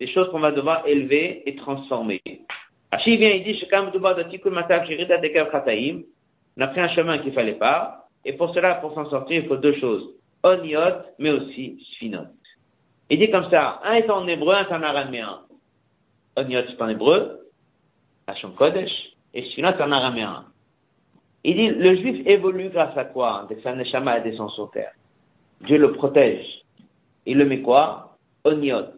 [0.00, 2.20] Des choses qu'on va devoir élever et transformer.
[2.92, 3.58] Achille vient, il dit,
[6.54, 9.48] on a pris un chemin qu'il fallait pas, et pour cela, pour s'en sortir, il
[9.48, 10.14] faut deux choses.
[10.44, 12.26] Oniot, mais aussi Sfinot.
[13.08, 15.40] Il dit comme ça, un est en hébreu, un est en araméen.
[16.36, 17.48] Oniot, c'est en hébreu,
[18.26, 18.92] Hachon Kodesh,
[19.32, 20.44] et Sfinot en araméen.
[21.44, 23.46] Il dit, le juif évolue grâce à quoi?
[23.48, 24.92] Dès que sa neshama descend sur terre.
[25.62, 26.46] Dieu le protège.
[27.24, 28.18] Il le met quoi?
[28.44, 28.92] Oniot.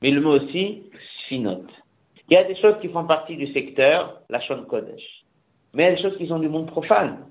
[0.00, 0.84] Mais il le met aussi
[1.26, 1.66] Sfinot.
[2.30, 5.02] Il y a des choses qui font partie du secteur, la Shon Kodesh.
[5.74, 7.26] Mais il y a des choses qui sont du monde profane.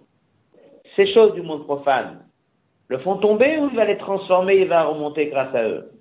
[0.95, 2.25] Ces choses du monde profane
[2.89, 5.91] le font tomber ou il va les transformer, il va remonter grâce à eux?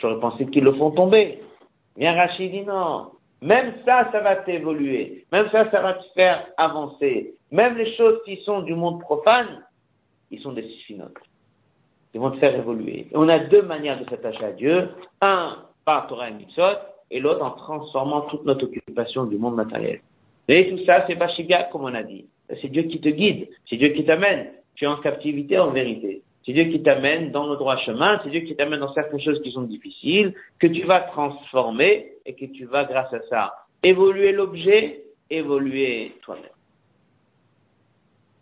[0.00, 1.42] J'aurais pensé qu'ils le font tomber.
[1.96, 3.12] Bien Rachid dit non.
[3.42, 5.24] Même ça, ça va t'évoluer.
[5.30, 7.34] Même ça, ça va te faire avancer.
[7.50, 9.62] Même les choses qui sont du monde profane,
[10.30, 11.12] ils sont des sphinotes.
[12.14, 13.08] Ils vont te faire évoluer.
[13.14, 14.88] On a deux manières de s'attacher à Dieu.
[15.20, 16.78] Un, par Torah et Mitzvot,
[17.10, 20.00] et l'autre en transformant toute notre occupation du monde matériel.
[20.48, 22.26] Et tout ça, c'est Bashivia, comme on a dit.
[22.60, 23.48] C'est Dieu qui te guide.
[23.68, 24.48] C'est Dieu qui t'amène.
[24.76, 26.22] Tu es en captivité en vérité.
[26.44, 28.20] C'est Dieu qui t'amène dans le droit chemin.
[28.22, 32.34] C'est Dieu qui t'amène dans certaines choses qui sont difficiles, que tu vas transformer et
[32.34, 36.50] que tu vas, grâce à ça, évoluer l'objet, évoluer toi-même.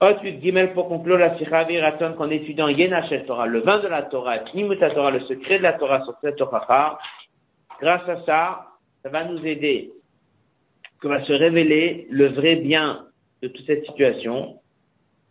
[0.01, 4.03] Ensuite, Gimel pour conclure la Sikha Raton qu'en étudiant Yenachel Torah, le vin de la
[4.03, 6.99] Torah, Tnimuta Torah, le secret de la Torah sur cette Torah,
[7.81, 8.67] grâce à ça,
[9.03, 9.91] ça va nous aider,
[11.01, 13.07] que va se révéler le vrai bien
[13.43, 14.61] de toute cette situation,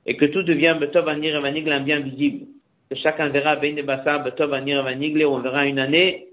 [0.05, 0.77] et que tout devient
[1.07, 2.47] Anir un bien visible.
[2.89, 6.27] Que chacun verra Anir on verra une année,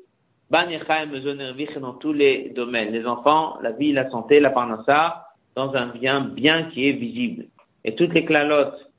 [1.80, 6.20] dans tous les domaines, les enfants, la vie, la santé, la parnassa, dans un bien
[6.20, 7.46] bien qui est visible.
[7.84, 8.89] Et toutes les clalotes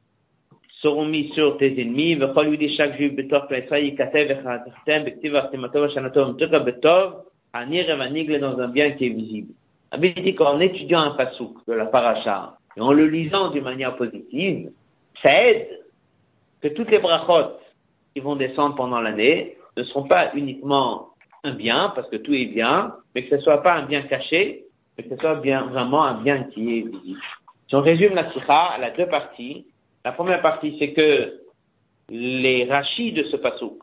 [0.82, 2.16] seront mises sur tes ennemis,
[10.60, 14.72] étudiant un pasouk de la paracha, et en le lisant d'une manière positive,
[15.22, 15.68] ça aide
[16.62, 17.58] que toutes les brachot
[18.14, 21.10] qui vont descendre pendant l'année ne seront pas uniquement
[21.44, 24.66] un bien, parce que tout est bien, mais que ce soit pas un bien caché,
[24.98, 27.20] mais que ce soit bien, vraiment un bien qui est visible.
[27.68, 29.66] Si on résume la sikha, elle a deux parties.
[30.04, 31.42] La première partie, c'est que
[32.10, 33.78] les rachis de ce pasouk,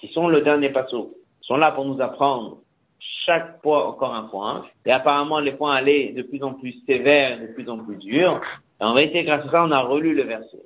[0.00, 1.10] qui sont le dernier pasouk,
[1.40, 2.58] sont là pour nous apprendre
[3.24, 4.64] chaque fois encore un point.
[4.86, 8.40] Et apparemment, les points allaient de plus en plus sévères, de plus en plus durs.
[8.80, 10.62] Et en vérité, grâce à ça, on a relu le verset.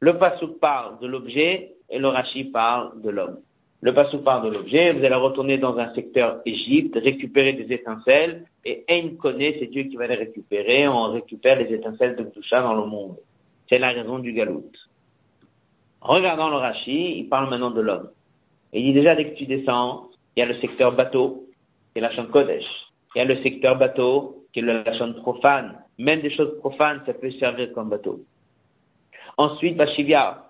[0.00, 3.38] Le pasouk parle de l'objet et le rachi parle de l'homme.
[3.80, 8.44] Le pasouk parle de l'objet, vous allez retourner dans un secteur Égypte, récupérer des étincelles,
[8.64, 12.62] et Ein connaît, c'est Dieu qui va les récupérer, on récupère les étincelles de Toucha
[12.62, 13.16] dans le monde.
[13.68, 14.70] C'est la raison du galout.
[16.00, 18.10] Regardant le Rashi, il parle maintenant de l'homme.
[18.72, 21.46] Il dit déjà, dès que tu descends, il y a le secteur bateau,
[21.92, 22.64] qui est la chambre Kodesh.
[23.14, 25.78] Il y a le secteur bateau, qui est la chambre profane.
[25.98, 28.20] Même des choses profanes, ça peut servir comme bateau.
[29.38, 30.44] Ensuite, Bashivia.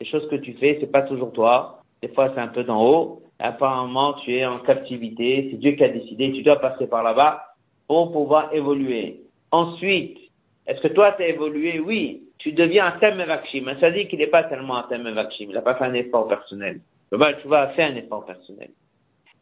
[0.00, 1.82] Les choses que tu fais, c'est pas toujours toi.
[2.02, 3.22] Des fois, c'est un peu d'en haut.
[3.38, 5.48] Apparemment, tu es en captivité.
[5.50, 6.32] C'est Dieu qui a décidé.
[6.32, 7.44] Tu dois passer par là-bas
[7.86, 9.20] pour pouvoir évoluer.
[9.50, 10.18] Ensuite,
[10.66, 11.80] est-ce que toi, tu as évolué?
[11.80, 12.22] Oui.
[12.42, 15.62] Tu deviens un thème Mais ça dit qu'il n'est pas tellement un thème Il n'a
[15.62, 16.80] pas fait un effort personnel.
[17.10, 18.70] Tu vas faire un effort personnel.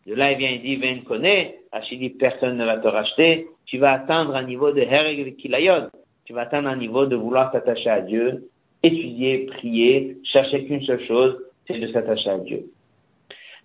[0.06, 1.60] De là, il vient, il dit, Ven connaît.
[1.90, 3.46] dit, personne ne va te racheter.
[3.64, 5.90] Tu vas atteindre un niveau de Hereg Kilayod.
[6.26, 8.48] Tu vas atteindre un niveau de vouloir t'attacher à Dieu,
[8.82, 12.66] étudier, prier, chercher qu'une seule chose, c'est de s'attacher à Dieu.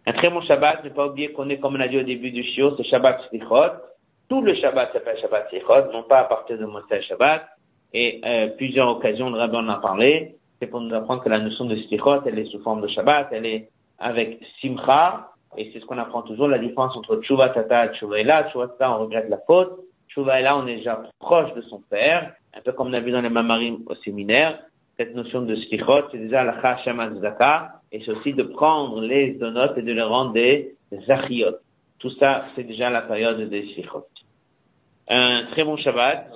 [0.05, 2.31] Un très bon Shabbat, ne pas oublier qu'on est, comme on a dit au début
[2.31, 3.81] du shiur, c'est Shabbat Slichot.
[4.29, 7.47] Tout le Shabbat s'appelle Shabbat Slichot, non pas à partir de Moshe Shabbat.
[7.93, 10.36] Et euh, plusieurs occasions, le rabbin en a parlé.
[10.59, 13.27] C'est pour nous apprendre que la notion de Slichot, elle est sous forme de Shabbat,
[13.31, 13.69] elle est
[13.99, 18.19] avec Simcha, et c'est ce qu'on apprend toujours, la différence entre Tshuva Tata et Tshuva
[18.19, 18.49] Ela.
[18.49, 19.79] Tshuva Tata, on regrette la faute.
[20.09, 23.11] Tshuva Ela, on est déjà proche de son père, un peu comme on a vu
[23.11, 24.59] dans les Mamarim au séminaire.
[24.97, 29.31] Cette notion de Slichot, c'est déjà la Chashama Zaka, et c'est aussi de prendre les
[29.31, 30.75] donotes et de les rendre des
[31.05, 31.57] Zachiot.
[31.99, 34.05] Tout ça, c'est déjà la période des Slichot.
[35.07, 36.29] Un très bon Shabbat,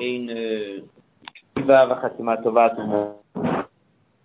[0.00, 0.82] et une,
[1.54, 3.12] Tova Vachatima Tova tout le monde.